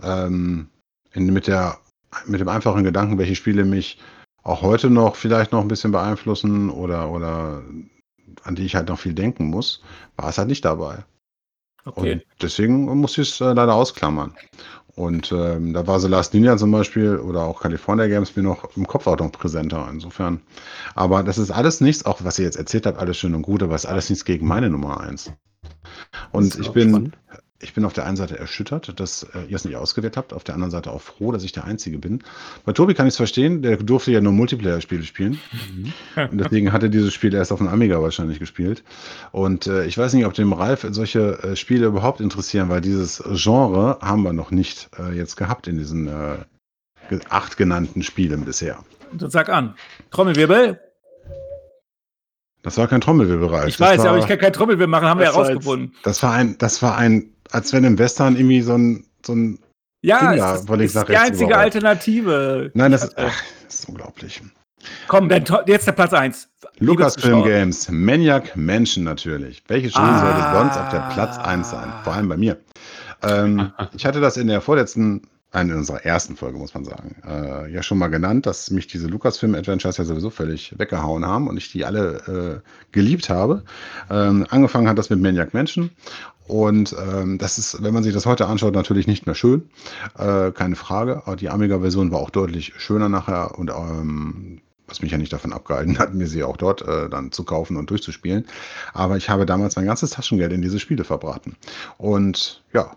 [0.00, 0.68] ähm,
[1.12, 1.78] in, mit, der,
[2.26, 3.98] mit dem einfachen Gedanken, welche Spiele mich
[4.44, 7.62] auch heute noch vielleicht noch ein bisschen beeinflussen oder, oder
[8.42, 9.82] an die ich halt noch viel denken muss,
[10.16, 11.04] war es halt nicht dabei.
[11.86, 12.12] Okay.
[12.12, 14.34] Und deswegen muss ich es äh, leider ausklammern.
[14.96, 18.76] Und ähm, da war The Last Ninja zum Beispiel oder auch California Games mir noch
[18.76, 19.88] im Kopf auch noch präsenter.
[19.90, 20.40] Insofern.
[20.94, 23.62] Aber das ist alles nichts, auch was ihr jetzt erzählt habt, alles schön und gut,
[23.62, 25.32] aber es ist alles nichts gegen meine Nummer eins.
[26.30, 27.18] Und ich bin, spannend.
[27.60, 30.44] Ich bin auf der einen Seite erschüttert, dass äh, ihr es nicht ausgewählt habt, auf
[30.44, 32.22] der anderen Seite auch froh, dass ich der Einzige bin.
[32.64, 35.38] Bei Tobi kann ich es verstehen, der durfte ja nur Multiplayer-Spiele spielen.
[35.52, 35.92] Mhm.
[36.30, 38.82] Und deswegen hat er dieses Spiel erst auf dem Amiga wahrscheinlich gespielt.
[39.32, 43.22] Und äh, ich weiß nicht, ob dem Ralf solche äh, Spiele überhaupt interessieren, weil dieses
[43.32, 46.38] Genre haben wir noch nicht äh, jetzt gehabt in diesen äh,
[47.28, 48.78] acht genannten Spielen bisher.
[49.12, 49.74] Dann sag an.
[50.10, 50.80] Trommelwirbel.
[52.62, 53.68] Das war kein Trommelwirbel, Ralf.
[53.68, 55.94] Ich weiß, war, aber ich kann kein Trommelwirbel machen, haben wir Das war herausgefunden.
[56.02, 59.58] Das war ein, das war ein, als wenn im Western irgendwie so ein, so ein
[60.02, 61.74] Ja, Kinder ist, ist nach die einzige überrollt.
[61.74, 62.70] Alternative.
[62.74, 64.42] Nein, das ist, ach, das ist unglaublich.
[65.08, 66.48] Komm, dann jetzt der Platz 1.
[66.78, 69.62] Lucasfilm Games, Maniac Mansion natürlich.
[69.68, 70.20] Welches Spiel Ah.
[70.20, 71.90] sollte sonst auf der Platz 1 sein?
[72.02, 72.58] Vor allem bei mir.
[73.22, 75.22] Ähm, ich hatte das in der vorletzten,
[75.54, 78.86] nein, in unserer ersten Folge, muss man sagen, äh, ja schon mal genannt, dass mich
[78.86, 83.62] diese Lucasfilm Adventures ja sowieso völlig weggehauen haben und ich die alle äh, geliebt habe.
[84.10, 85.90] Ähm, angefangen hat das mit Maniac Mansion.
[86.46, 89.70] Und ähm, das ist, wenn man sich das heute anschaut, natürlich nicht mehr schön.
[90.18, 91.22] Äh, keine Frage.
[91.26, 95.52] Aber die Amiga-Version war auch deutlich schöner nachher und ähm, was mich ja nicht davon
[95.52, 98.46] abgehalten hat, mir sie auch dort äh, dann zu kaufen und durchzuspielen.
[98.92, 101.56] Aber ich habe damals mein ganzes Taschengeld in diese Spiele verbraten.
[101.96, 102.94] Und ja,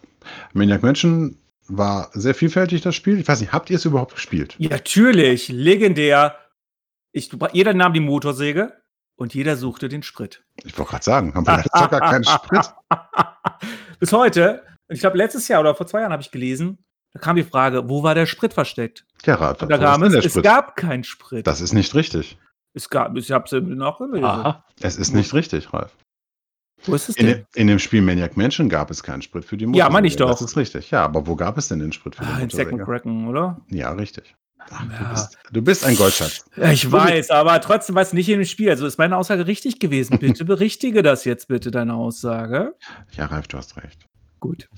[0.53, 1.37] Maniac Mansion
[1.69, 3.19] war sehr vielfältig, das Spiel.
[3.19, 4.55] Ich weiß nicht, habt ihr es überhaupt gespielt?
[4.57, 6.35] Ja, natürlich, legendär.
[7.11, 8.73] Ich, jeder nahm die Motorsäge
[9.15, 10.43] und jeder suchte den Sprit.
[10.63, 12.73] Ich wollte gerade sagen, haben wir doch gar keinen Sprit?
[13.99, 16.77] Bis heute, ich glaube letztes Jahr oder vor zwei Jahren habe ich gelesen,
[17.13, 19.05] da kam die Frage, wo war der Sprit versteckt?
[19.25, 20.43] Ja, Rat, da kam es, der es Sprit?
[20.43, 21.47] gab keinen Sprit.
[21.47, 22.37] Das ist nicht richtig.
[22.73, 24.23] es gab, ich habe es nachgelesen.
[24.23, 24.63] Aha.
[24.81, 25.95] Es ist nicht richtig, Ralf.
[26.85, 27.35] Wo ist es In, denn?
[27.37, 30.15] dem- in dem Spiel Maniac Mansion gab es keinen Sprit für die Ja, meine ich
[30.15, 30.29] doch.
[30.29, 30.91] Das ist richtig.
[30.91, 32.83] Ja, aber wo gab es denn den Sprit für die Ah, in Second?
[32.83, 33.59] Kraken, oder?
[33.69, 34.35] Ja, richtig.
[34.69, 34.79] Ja.
[34.99, 36.45] du, bist, du bist ein Goldschatz.
[36.55, 38.69] Ja, ich weiß, aber trotzdem war es nicht in dem Spiel.
[38.69, 40.19] Also ist meine Aussage richtig gewesen.
[40.19, 42.75] Bitte berichtige das jetzt bitte, deine Aussage.
[43.11, 44.05] Ja, Ralf, du hast recht.
[44.39, 44.69] Gut.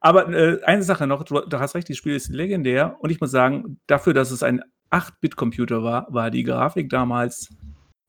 [0.00, 3.20] Aber äh, eine Sache noch, du, du hast recht, das Spiel ist legendär und ich
[3.20, 7.48] muss sagen, dafür, dass es ein 8-Bit-Computer war, war die Grafik damals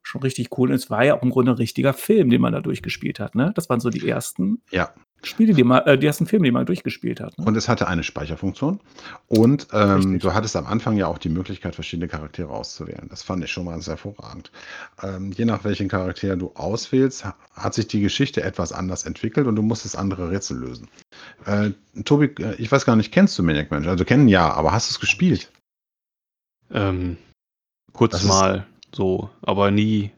[0.02, 2.54] schon richtig cool und es war ja auch im Grunde ein richtiger Film, den man
[2.54, 3.36] da durchgespielt hat.
[3.36, 3.52] Ne?
[3.56, 4.92] Das waren so die ersten Ja.
[5.24, 7.38] Spiele, die man, äh, die ersten Filme, die man durchgespielt hat.
[7.38, 7.46] Ne?
[7.46, 8.80] Und es hatte eine Speicherfunktion.
[9.28, 13.08] Und ähm, du hattest am Anfang ja auch die Möglichkeit, verschiedene Charaktere auszuwählen.
[13.10, 14.52] Das fand ich schon mal sehr hervorragend.
[15.04, 19.46] Ähm, je nach welchen Charakter du auswählst, ha- hat sich die Geschichte etwas anders entwickelt
[19.46, 20.88] und du musstest andere Rätsel lösen.
[21.46, 21.72] Äh,
[22.04, 23.92] Tobi, äh, ich weiß gar nicht, kennst du Maniac Mansion?
[23.92, 25.52] Also kennen ja, aber hast du es gespielt?
[26.72, 27.18] Ähm,
[27.94, 28.66] kurz Das mal
[28.96, 30.12] so, aber nie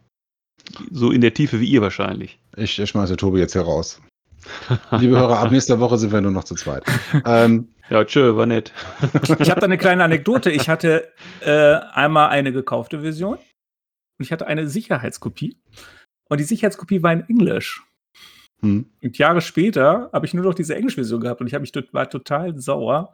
[0.92, 2.40] so in der Tiefe wie ihr wahrscheinlich.
[2.56, 4.00] Ich, ich schmeiße Tobi jetzt hier raus.
[4.92, 6.84] Liebe Hörer, ab nächster Woche sind wir nur noch zu zweit.
[7.26, 8.74] Ähm, Ja, tschö, war nett.
[9.40, 10.50] Ich habe da eine kleine Anekdote.
[10.50, 15.58] Ich hatte äh, einmal eine gekaufte Version und ich hatte eine Sicherheitskopie.
[16.30, 17.84] Und die Sicherheitskopie war in Englisch.
[18.62, 18.86] hm.
[19.04, 22.10] Und Jahre später habe ich nur noch diese Englischversion gehabt und ich habe mich war
[22.10, 23.14] total sauer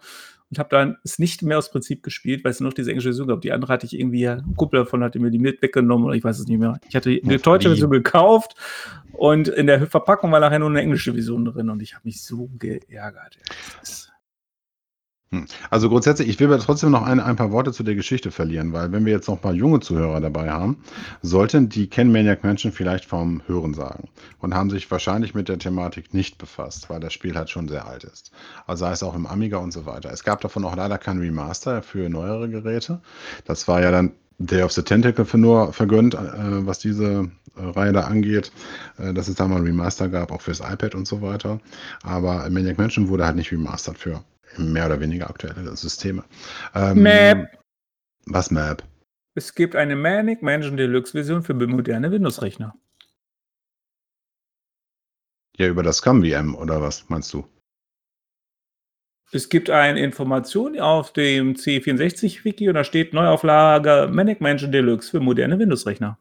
[0.51, 3.09] und habe dann es nicht mehr aus Prinzip gespielt, weil es nur noch diese englische
[3.09, 3.41] Version gab.
[3.41, 6.23] Die andere hatte ich irgendwie, ein Kumpel davon hatte mir die mit weggenommen oder ich
[6.23, 6.79] weiß es nicht mehr.
[6.89, 7.69] Ich hatte eine Ja, deutsche?
[7.69, 8.55] Version gekauft
[9.13, 12.23] und in der Verpackung war nachher nur eine englische Version drin und ich habe mich
[12.23, 13.37] so geärgert.
[13.37, 13.55] ey.
[15.31, 18.31] Das- Also grundsätzlich, ich will aber trotzdem noch ein, ein paar Worte zu der Geschichte
[18.31, 20.77] verlieren, weil wenn wir jetzt noch ein paar junge Zuhörer dabei haben,
[21.21, 24.09] sollten die kennen Maniac Mansion vielleicht vom Hören sagen
[24.39, 27.85] und haben sich wahrscheinlich mit der Thematik nicht befasst, weil das Spiel halt schon sehr
[27.87, 28.31] alt ist.
[28.65, 30.11] Also sei es auch im Amiga und so weiter.
[30.11, 32.99] Es gab davon auch leider kein Remaster für neuere Geräte.
[33.45, 36.19] Das war ja dann Day of the Tentacle für nur vergönnt, äh,
[36.65, 38.51] was diese äh, Reihe da angeht,
[38.97, 41.59] äh, dass es da mal ein Remaster gab, auch fürs iPad und so weiter.
[42.03, 44.23] Aber Maniac Mansion wurde halt nicht remastert für
[44.57, 46.23] mehr oder weniger aktuelle Systeme.
[46.73, 47.57] Ähm, Map.
[48.25, 48.83] Was Map?
[49.35, 52.75] Es gibt eine Manic Mansion Deluxe Version für moderne Windows-Rechner.
[55.57, 57.45] Ja, über das SCUM VM oder was meinst du?
[59.31, 65.19] Es gibt eine Information auf dem C64-Wiki und da steht Neuauflage Manic Mansion Deluxe für
[65.19, 66.17] moderne Windows-Rechner.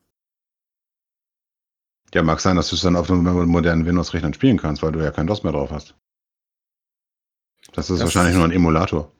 [2.14, 5.00] Ja, mag sein, dass du es dann auf einem modernen Windows-Rechnern spielen kannst, weil du
[5.00, 5.94] ja kein DOS mehr drauf hast.
[7.78, 9.12] Das ist Das- wahrscheinlich nur ein Emulator.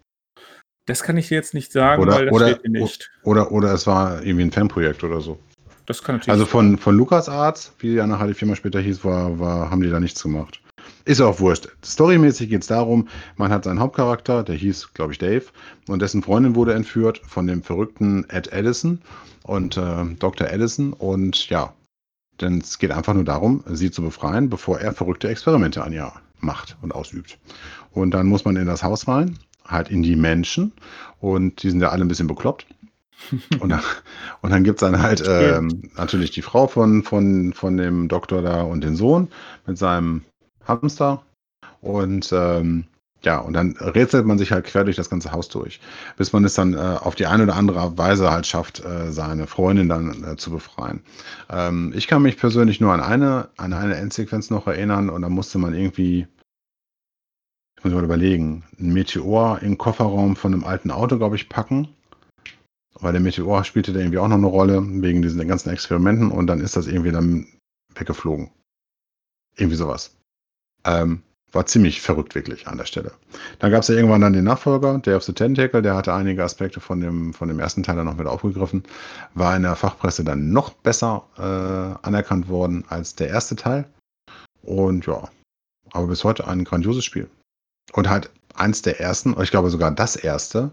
[0.87, 3.09] Das kann ich dir jetzt nicht sagen, Oder- weil das oder- steht hier nicht.
[3.23, 5.39] Oder, oder es war irgendwie ein Fanprojekt oder so.
[5.87, 9.39] Das kann natürlich Also von, von LucasArts, wie ja nachher die Firma später hieß, war,
[9.39, 10.61] war, haben die da nichts gemacht.
[11.05, 11.69] Ist ja auch wurscht.
[11.85, 13.07] Storymäßig geht es darum,
[13.37, 15.45] man hat seinen Hauptcharakter, der hieß, glaube ich, Dave,
[15.87, 19.01] und dessen Freundin wurde entführt von dem verrückten Ed Edison
[19.45, 20.49] und äh, Dr.
[20.49, 20.93] Edison.
[20.95, 21.73] Und ja,
[22.41, 26.13] denn es geht einfach nur darum, sie zu befreien, bevor er verrückte Experimente an ihr
[26.41, 27.39] macht und ausübt.
[27.93, 30.73] Und dann muss man in das Haus rein, halt in die Menschen.
[31.21, 32.67] Und die sind ja alle ein bisschen bekloppt.
[33.59, 33.83] Und dann,
[34.43, 38.43] und dann gibt es dann halt ähm, natürlich die Frau von, von, von dem Doktor
[38.43, 39.27] da und den Sohn
[39.67, 40.23] mit seinem
[40.65, 41.25] Hamster.
[41.81, 42.85] Und ähm,
[43.25, 45.81] ja, und dann rätselt man sich halt quer durch das ganze Haus durch,
[46.17, 49.49] bis man es dann äh, auf die eine oder andere Weise halt schafft, äh, seine
[49.49, 51.01] Freundin dann äh, zu befreien.
[51.51, 55.29] Ähm, ich kann mich persönlich nur an eine, an eine Endsequenz noch erinnern und da
[55.29, 56.29] musste man irgendwie,
[57.79, 61.89] ich muss mal überlegen, ein Meteor im Kofferraum von einem alten Auto, glaube ich, packen.
[62.95, 66.49] Weil der Meteor spielte da irgendwie auch noch eine Rolle, wegen diesen ganzen Experimenten und
[66.49, 67.47] dann ist das irgendwie dann
[67.95, 68.51] weggeflogen.
[69.57, 70.17] Irgendwie sowas.
[70.85, 71.23] Ähm,
[71.53, 73.13] war ziemlich verrückt wirklich an der Stelle.
[73.61, 76.43] Dann gab es ja irgendwann dann den Nachfolger, Day of the Tentacle, der hatte einige
[76.43, 78.83] Aspekte von dem, von dem ersten Teil dann noch wieder aufgegriffen.
[79.35, 83.87] War in der Fachpresse dann noch besser äh, anerkannt worden als der erste Teil.
[84.63, 85.29] Und ja,
[85.93, 87.31] aber bis heute ein grandioses Spiel.
[87.93, 90.71] Und halt eins der ersten, ich glaube sogar das erste,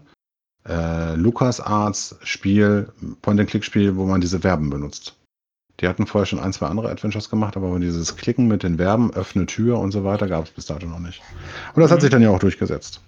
[0.68, 2.92] äh, LucasArts Spiel,
[3.22, 5.14] Point-and-Click-Spiel, wo man diese Verben benutzt.
[5.80, 9.12] Die hatten vorher schon ein, zwei andere Adventures gemacht, aber dieses Klicken mit den Verben,
[9.12, 11.22] öffne Tür und so weiter, gab es bis dato noch nicht.
[11.74, 12.00] Und das hat Mhm.
[12.02, 13.00] sich dann ja auch durchgesetzt.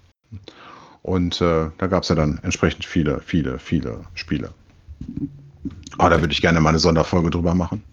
[1.01, 4.51] Und äh, da gab es ja dann entsprechend viele, viele, viele Spiele.
[5.97, 7.83] Aber da würde ich gerne mal eine Sonderfolge drüber machen.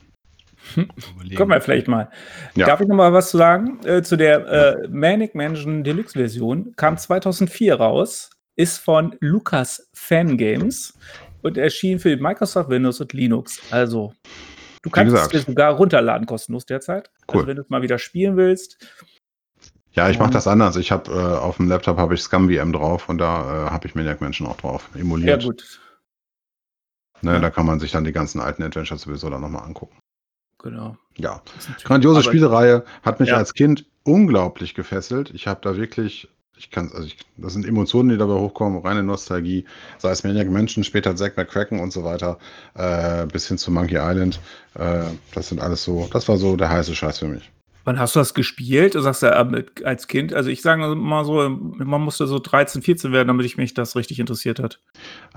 [0.74, 1.36] Überlegen.
[1.36, 2.10] Kommen wir vielleicht mal.
[2.54, 2.66] Ja.
[2.66, 3.78] Darf ich noch mal was zu sagen?
[3.84, 4.46] Äh, zu der
[4.82, 10.94] äh, Manic Mansion Deluxe Version kam 2004 raus, ist von Lucas Fan Games
[11.42, 13.60] und erschien für Microsoft Windows und Linux.
[13.70, 14.14] Also,
[14.82, 17.10] du kannst es sogar runterladen kostenlos derzeit.
[17.28, 17.36] Cool.
[17.36, 18.78] Also, wenn du es mal wieder spielen willst.
[19.92, 20.76] Ja, ich mache das anders.
[20.76, 23.94] Ich habe äh, auf dem Laptop habe ich ScumVM drauf und da äh, habe ich
[23.94, 25.42] Maniac Mansion auch drauf Ja, emuliert.
[25.44, 25.80] gut.
[27.22, 27.38] Ne, Ja.
[27.38, 29.96] Da kann man sich dann die ganzen alten Adventures sowieso dann nochmal angucken.
[30.62, 30.96] Genau.
[31.16, 31.42] Ja,
[31.84, 33.36] grandiose aber- Spielereihe, hat mich Ja.
[33.36, 35.30] als Kind unglaublich gefesselt.
[35.34, 39.02] Ich habe da wirklich, ich kann, also ich, das sind Emotionen, die dabei hochkommen, reine
[39.02, 39.64] Nostalgie,
[39.98, 42.38] sei es Maniac Mansion, später Zack McCracken und so weiter,
[42.74, 44.40] äh, bis hin zu Monkey Island.
[44.74, 45.04] Äh,
[45.34, 47.50] das sind alles so, das war so der heiße Scheiß für mich.
[47.86, 48.96] Wann hast du das gespielt?
[48.96, 50.34] Du sagst ja äh, als Kind.
[50.34, 53.94] Also ich sage mal so, man musste so 13, 14 werden, damit ich mich das
[53.94, 54.80] richtig interessiert hat.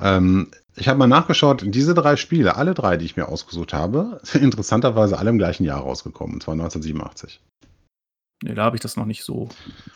[0.01, 4.19] Ähm, ich habe mal nachgeschaut, diese drei Spiele, alle drei, die ich mir ausgesucht habe,
[4.23, 7.39] sind interessanterweise alle im gleichen Jahr rausgekommen, und zwar 1987.
[8.41, 9.49] Nee, da habe ich das noch nicht so.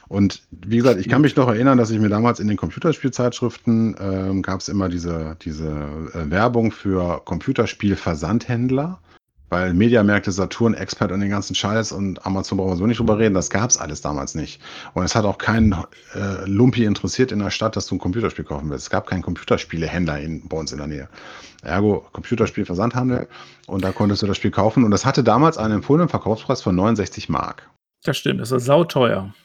[0.08, 3.96] Und wie gesagt, ich kann mich noch erinnern, dass ich mir damals in den Computerspielzeitschriften
[4.00, 5.72] ähm, gab es immer diese, diese
[6.14, 9.00] äh, Werbung für Computerspielversandhändler,
[9.54, 13.20] weil Mediamärkte, Saturn, Expert und den ganzen Scheiß und Amazon brauchen wir so nicht drüber
[13.20, 14.60] reden, das gab es alles damals nicht.
[14.96, 15.74] Und es hat auch keinen
[16.16, 18.86] äh, Lumpi interessiert in der Stadt, dass du ein Computerspiel kaufen willst.
[18.86, 21.08] Es gab keinen Computerspielehändler in, bei uns in der Nähe.
[21.62, 23.28] Ergo Computerspielversandhandel
[23.68, 26.76] und da konntest du das Spiel kaufen und das hatte damals einen empfohlenen Verkaufspreis von
[26.76, 27.70] 69 Mark.
[28.04, 29.36] Das stimmt, das ist sauteuer.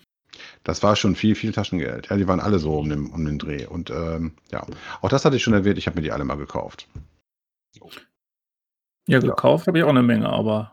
[0.64, 2.08] Das war schon viel, viel Taschengeld.
[2.08, 3.66] Ja, die waren alle so um den, um den Dreh.
[3.66, 4.64] Und ähm, ja,
[5.02, 6.88] auch das hatte ich schon erwähnt, ich habe mir die alle mal gekauft.
[9.08, 10.72] Ja, gekauft habe ich auch eine Menge, aber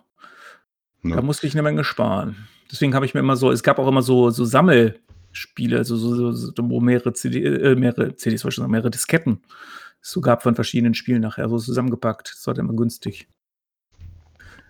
[1.01, 1.15] Ne?
[1.15, 2.47] da musste ich eine Menge sparen.
[2.71, 6.15] Deswegen habe ich mir immer so, es gab auch immer so, so Sammelspiele, also so,
[6.15, 9.41] so, so, wo mehrere, CD, äh, mehrere CDs, wollte ich sagen, mehrere Disketten
[10.01, 12.31] es so gab von verschiedenen Spielen nachher, so zusammengepackt.
[12.35, 13.27] Das war dann immer günstig.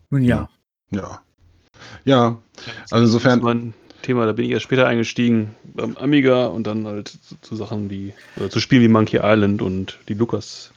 [0.10, 0.50] Nun ja.
[0.92, 1.22] Ja.
[2.06, 2.38] Ja,
[2.92, 6.68] also insofern- Das ist mein Thema, da bin ich erst später eingestiegen beim Amiga und
[6.68, 10.72] dann halt zu, zu Sachen wie, oder zu Spielen wie Monkey Island und die Lukas.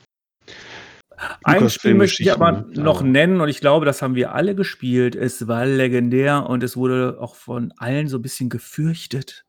[1.45, 4.55] Ein Spiel möchte ich aber noch aber- nennen und ich glaube, das haben wir alle
[4.55, 5.15] gespielt.
[5.17, 9.45] Es war legendär und es wurde auch von allen so ein bisschen gefürchtet.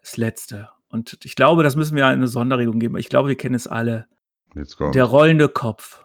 [0.00, 0.68] Das letzte.
[0.88, 2.96] Und ich glaube, das müssen wir eine Sonderregelung geben.
[2.96, 4.06] Ich glaube, wir kennen es alle.
[4.54, 6.04] Jetzt kommt Der rollende Kopf.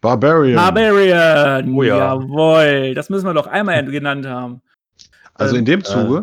[0.00, 0.56] Barbarian.
[0.56, 1.74] Barbarian!
[1.74, 1.96] Oh ja.
[2.14, 2.94] Jawohl!
[2.94, 4.62] Das müssen wir doch einmal genannt haben.
[5.34, 6.22] also in dem Ähm, Zuge,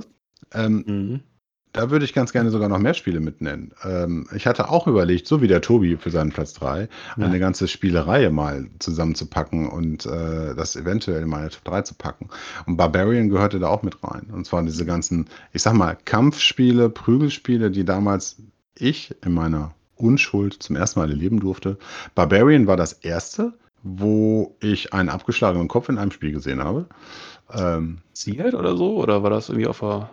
[0.54, 1.20] ähm, Mhm.
[1.74, 3.72] Da würde ich ganz gerne sogar noch mehr Spiele mit nennen.
[3.84, 7.26] Ähm, ich hatte auch überlegt, so wie der Tobi für seinen Platz 3, Ja.
[7.26, 12.30] eine ganze Spielereihe mal zusammenzupacken und äh, das eventuell in meine Top 3 zu packen.
[12.66, 14.28] Und Barbarian gehörte da auch mit rein.
[14.34, 18.38] Und zwar diese ganzen, ich sag mal, Kampfspiele, Prügelspiele, die damals
[18.78, 21.78] ich in meiner Unschuld zum ersten Mal erleben durfte.
[22.16, 23.54] Barbarian war das erste,
[23.84, 26.88] wo ich einen abgeschlagenen Kopf in einem Spiel gesehen habe.
[27.54, 28.98] Ähm, Indiziert oder so?
[28.98, 30.10] Oder war das irgendwie auf der.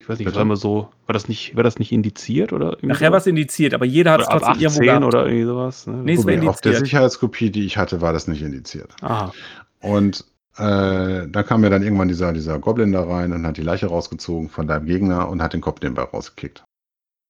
[0.00, 0.88] Ich weiß nicht, war immer so.
[1.06, 3.12] War das nicht, war das nicht indiziert oder irgendwie Nachher so?
[3.12, 5.04] war es indiziert, aber jeder hat es trotzdem irgendwo 18 gehabt.
[5.04, 5.86] oder irgendwie sowas.
[5.86, 5.92] Ne?
[6.02, 6.86] Nee, es war Wobei, auf der indiziert.
[6.86, 8.94] Sicherheitskopie, die ich hatte, war das nicht indiziert.
[9.02, 9.32] Aha.
[9.80, 10.24] Und
[10.56, 13.86] äh, da kam mir dann irgendwann dieser, dieser Goblin da rein und hat die Leiche
[13.88, 16.64] rausgezogen von deinem Gegner und hat den Kopf nebenbei rausgekickt.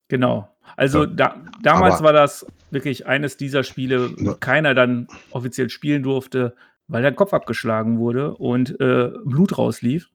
[0.08, 0.48] Genau.
[0.76, 1.06] Also Ja.
[1.06, 4.34] da, damals Aber- war das wirklich eines dieser Spiele, wo Ja.
[4.38, 6.54] keiner dann offiziell spielen durfte,
[6.86, 10.08] weil der Kopf abgeschlagen wurde und äh, Blut rauslief.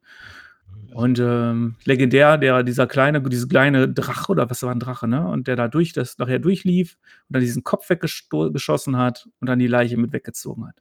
[0.95, 5.27] Und ähm, legendär, der, dieser kleine, diese kleine Drache, oder was war ein Drache, ne?
[5.27, 9.59] Und der da durch das nachher durchlief und dann diesen Kopf weggeschossen hat und dann
[9.59, 10.75] die Leiche mit weggezogen hat.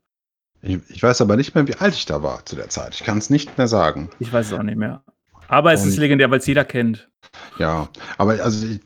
[0.62, 2.94] Ich, ich weiß aber nicht mehr, wie alt ich da war zu der Zeit.
[2.94, 4.08] Ich kann es nicht mehr sagen.
[4.20, 5.02] Ich weiß es auch nicht mehr.
[5.48, 7.08] Aber es Und- ist legendär, weil es jeder kennt.
[7.58, 8.80] Ja, aber also ich,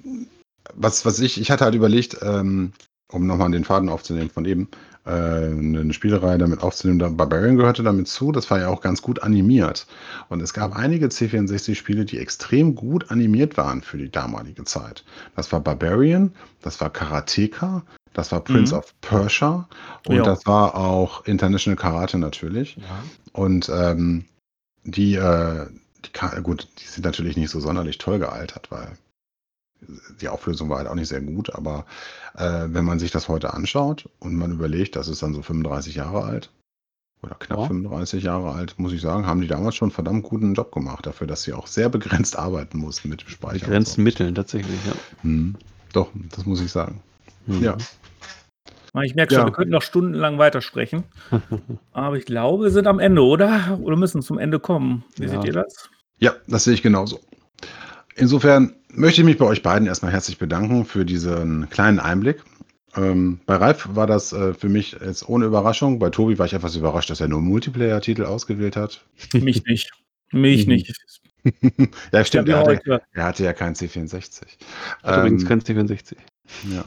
[0.72, 2.72] was, was ich, ich hatte halt überlegt, ähm,
[3.12, 4.68] um nochmal den Faden aufzunehmen von eben,
[5.08, 9.22] äh, eine Spielereihe damit aufzunehmen, Barbarian gehörte damit zu, das war ja auch ganz gut
[9.22, 9.86] animiert.
[10.28, 15.04] Und es gab einige C64-Spiele, die extrem gut animiert waren für die damalige Zeit.
[15.36, 16.32] Das war Barbarian,
[16.62, 17.82] das war Karateka,
[18.12, 18.78] das war Prince Mhm.
[18.80, 19.68] of Persia
[20.06, 20.22] und Ja.
[20.22, 22.76] das war auch International Karate natürlich.
[22.76, 23.02] Ja.
[23.32, 24.24] Und ähm,
[24.84, 25.66] die, äh,
[26.04, 28.92] die, gut, die sind natürlich nicht so sonderlich toll gealtert, weil
[30.20, 31.54] die Auflösung war halt auch nicht sehr gut.
[31.54, 31.86] Aber
[32.36, 35.94] äh, wenn man sich das heute anschaut und man überlegt, das ist dann so 35
[35.94, 36.50] Jahre alt
[37.22, 37.66] oder knapp Ja.
[37.66, 41.06] 35 Jahre alt, muss ich sagen, haben die damals schon einen verdammt guten Job gemacht,
[41.06, 43.66] dafür, dass sie auch sehr begrenzt arbeiten mussten mit dem Speicher.
[43.66, 44.92] Begrenzten Mitteln tatsächlich, ja.
[44.92, 44.98] So.
[45.22, 45.56] Hm.
[45.92, 47.00] Doch, das muss ich sagen.
[47.46, 47.62] Mhm.
[47.62, 47.76] Ja.
[49.04, 49.46] Ich merke schon, Ja.
[49.46, 51.04] wir könnten noch stundenlang weitersprechen.
[51.92, 53.78] Aber ich glaube, wir sind am Ende, oder?
[53.80, 55.04] Oder müssen zum Ende kommen.
[55.16, 55.30] Wie Ja.
[55.30, 55.88] seht ihr das?
[56.18, 57.20] Ja, das sehe ich genauso.
[58.16, 62.42] Insofern möchte ich mich bei euch beiden erstmal herzlich bedanken für diesen kleinen Einblick.
[62.96, 65.98] Ähm, bei Ralf war das äh, für mich jetzt ohne Überraschung.
[65.98, 69.04] Bei Tobi war ich etwas überrascht, dass er nur Multiplayer-Titel ausgewählt hat.
[69.34, 69.90] Mich nicht.
[70.32, 70.72] Mich Mhm.
[70.72, 70.92] nicht.
[72.12, 74.42] ja, Ich stimmt, er ja hatte, heute, er hatte ja keinen C64.
[75.02, 76.16] Hat übrigens Ähm, kein C64.
[76.72, 76.84] ja.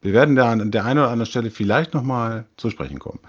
[0.00, 3.20] Wir werden da an der einen oder anderen Stelle vielleicht nochmal zu sprechen kommen.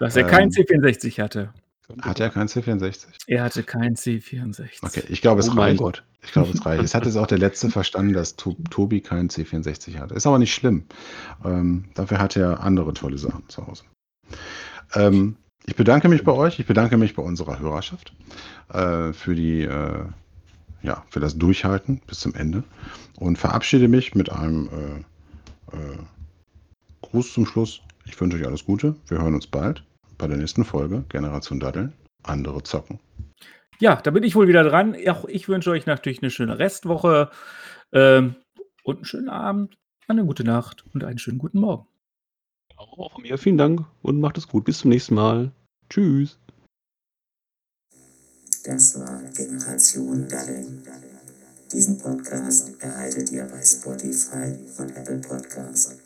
[0.00, 1.54] dass er ähm, keinen C64 hatte.
[2.02, 3.06] Hat er keinen C64?
[3.28, 4.68] Er hatte keinen C64.
[4.82, 5.78] Okay, ich glaube, es Oh mein reicht.
[5.78, 6.02] Gott.
[6.22, 6.82] Ich glaube, es reicht.
[6.84, 10.12] Es hat jetzt auch der Letzte verstanden, dass To- Tobi keinen C64 hat.
[10.12, 10.84] Ist aber nicht schlimm.
[11.44, 13.84] Ähm, dafür hat er andere tolle Sachen zu Hause.
[14.94, 16.58] Ähm, ich bedanke mich bei euch.
[16.58, 18.14] Ich bedanke mich bei unserer Hörerschaft
[18.72, 20.04] äh, für die, äh,
[20.82, 22.64] ja, für das Durchhalten bis zum Ende
[23.16, 24.68] und verabschiede mich mit einem
[25.72, 25.98] äh, äh,
[27.02, 27.80] Gruß zum Schluss.
[28.06, 28.96] Ich wünsche euch alles Gute.
[29.08, 29.84] Wir hören uns bald
[30.16, 31.92] bei der nächsten Folge Generation Daddeln.
[32.22, 32.98] Andere zocken.
[33.80, 34.96] Ja, da bin ich wohl wieder dran.
[35.08, 37.30] Auch ich wünsche euch natürlich eine schöne Restwoche
[37.92, 38.36] ähm,
[38.82, 41.86] und einen schönen Abend, eine gute Nacht und einen schönen guten Morgen.
[42.76, 44.64] Auch von mir vielen Dank und macht es gut.
[44.64, 45.52] Bis zum nächsten Mal.
[45.90, 46.38] Tschüss.
[48.64, 50.82] Das war Generation Daddeln.
[51.72, 55.96] Diesen Podcast erhaltet ihr bei Spotify und Apple Podcasts.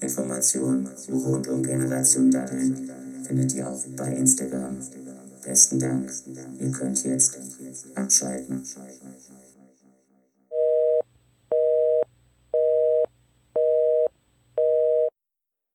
[0.00, 2.90] Informationen rund um Generation Daddeln
[3.26, 4.78] findet ihr auch bei Instagram.
[5.42, 6.12] Besten Dank.
[6.58, 7.38] Ihr könnt jetzt
[7.94, 8.64] abschalten.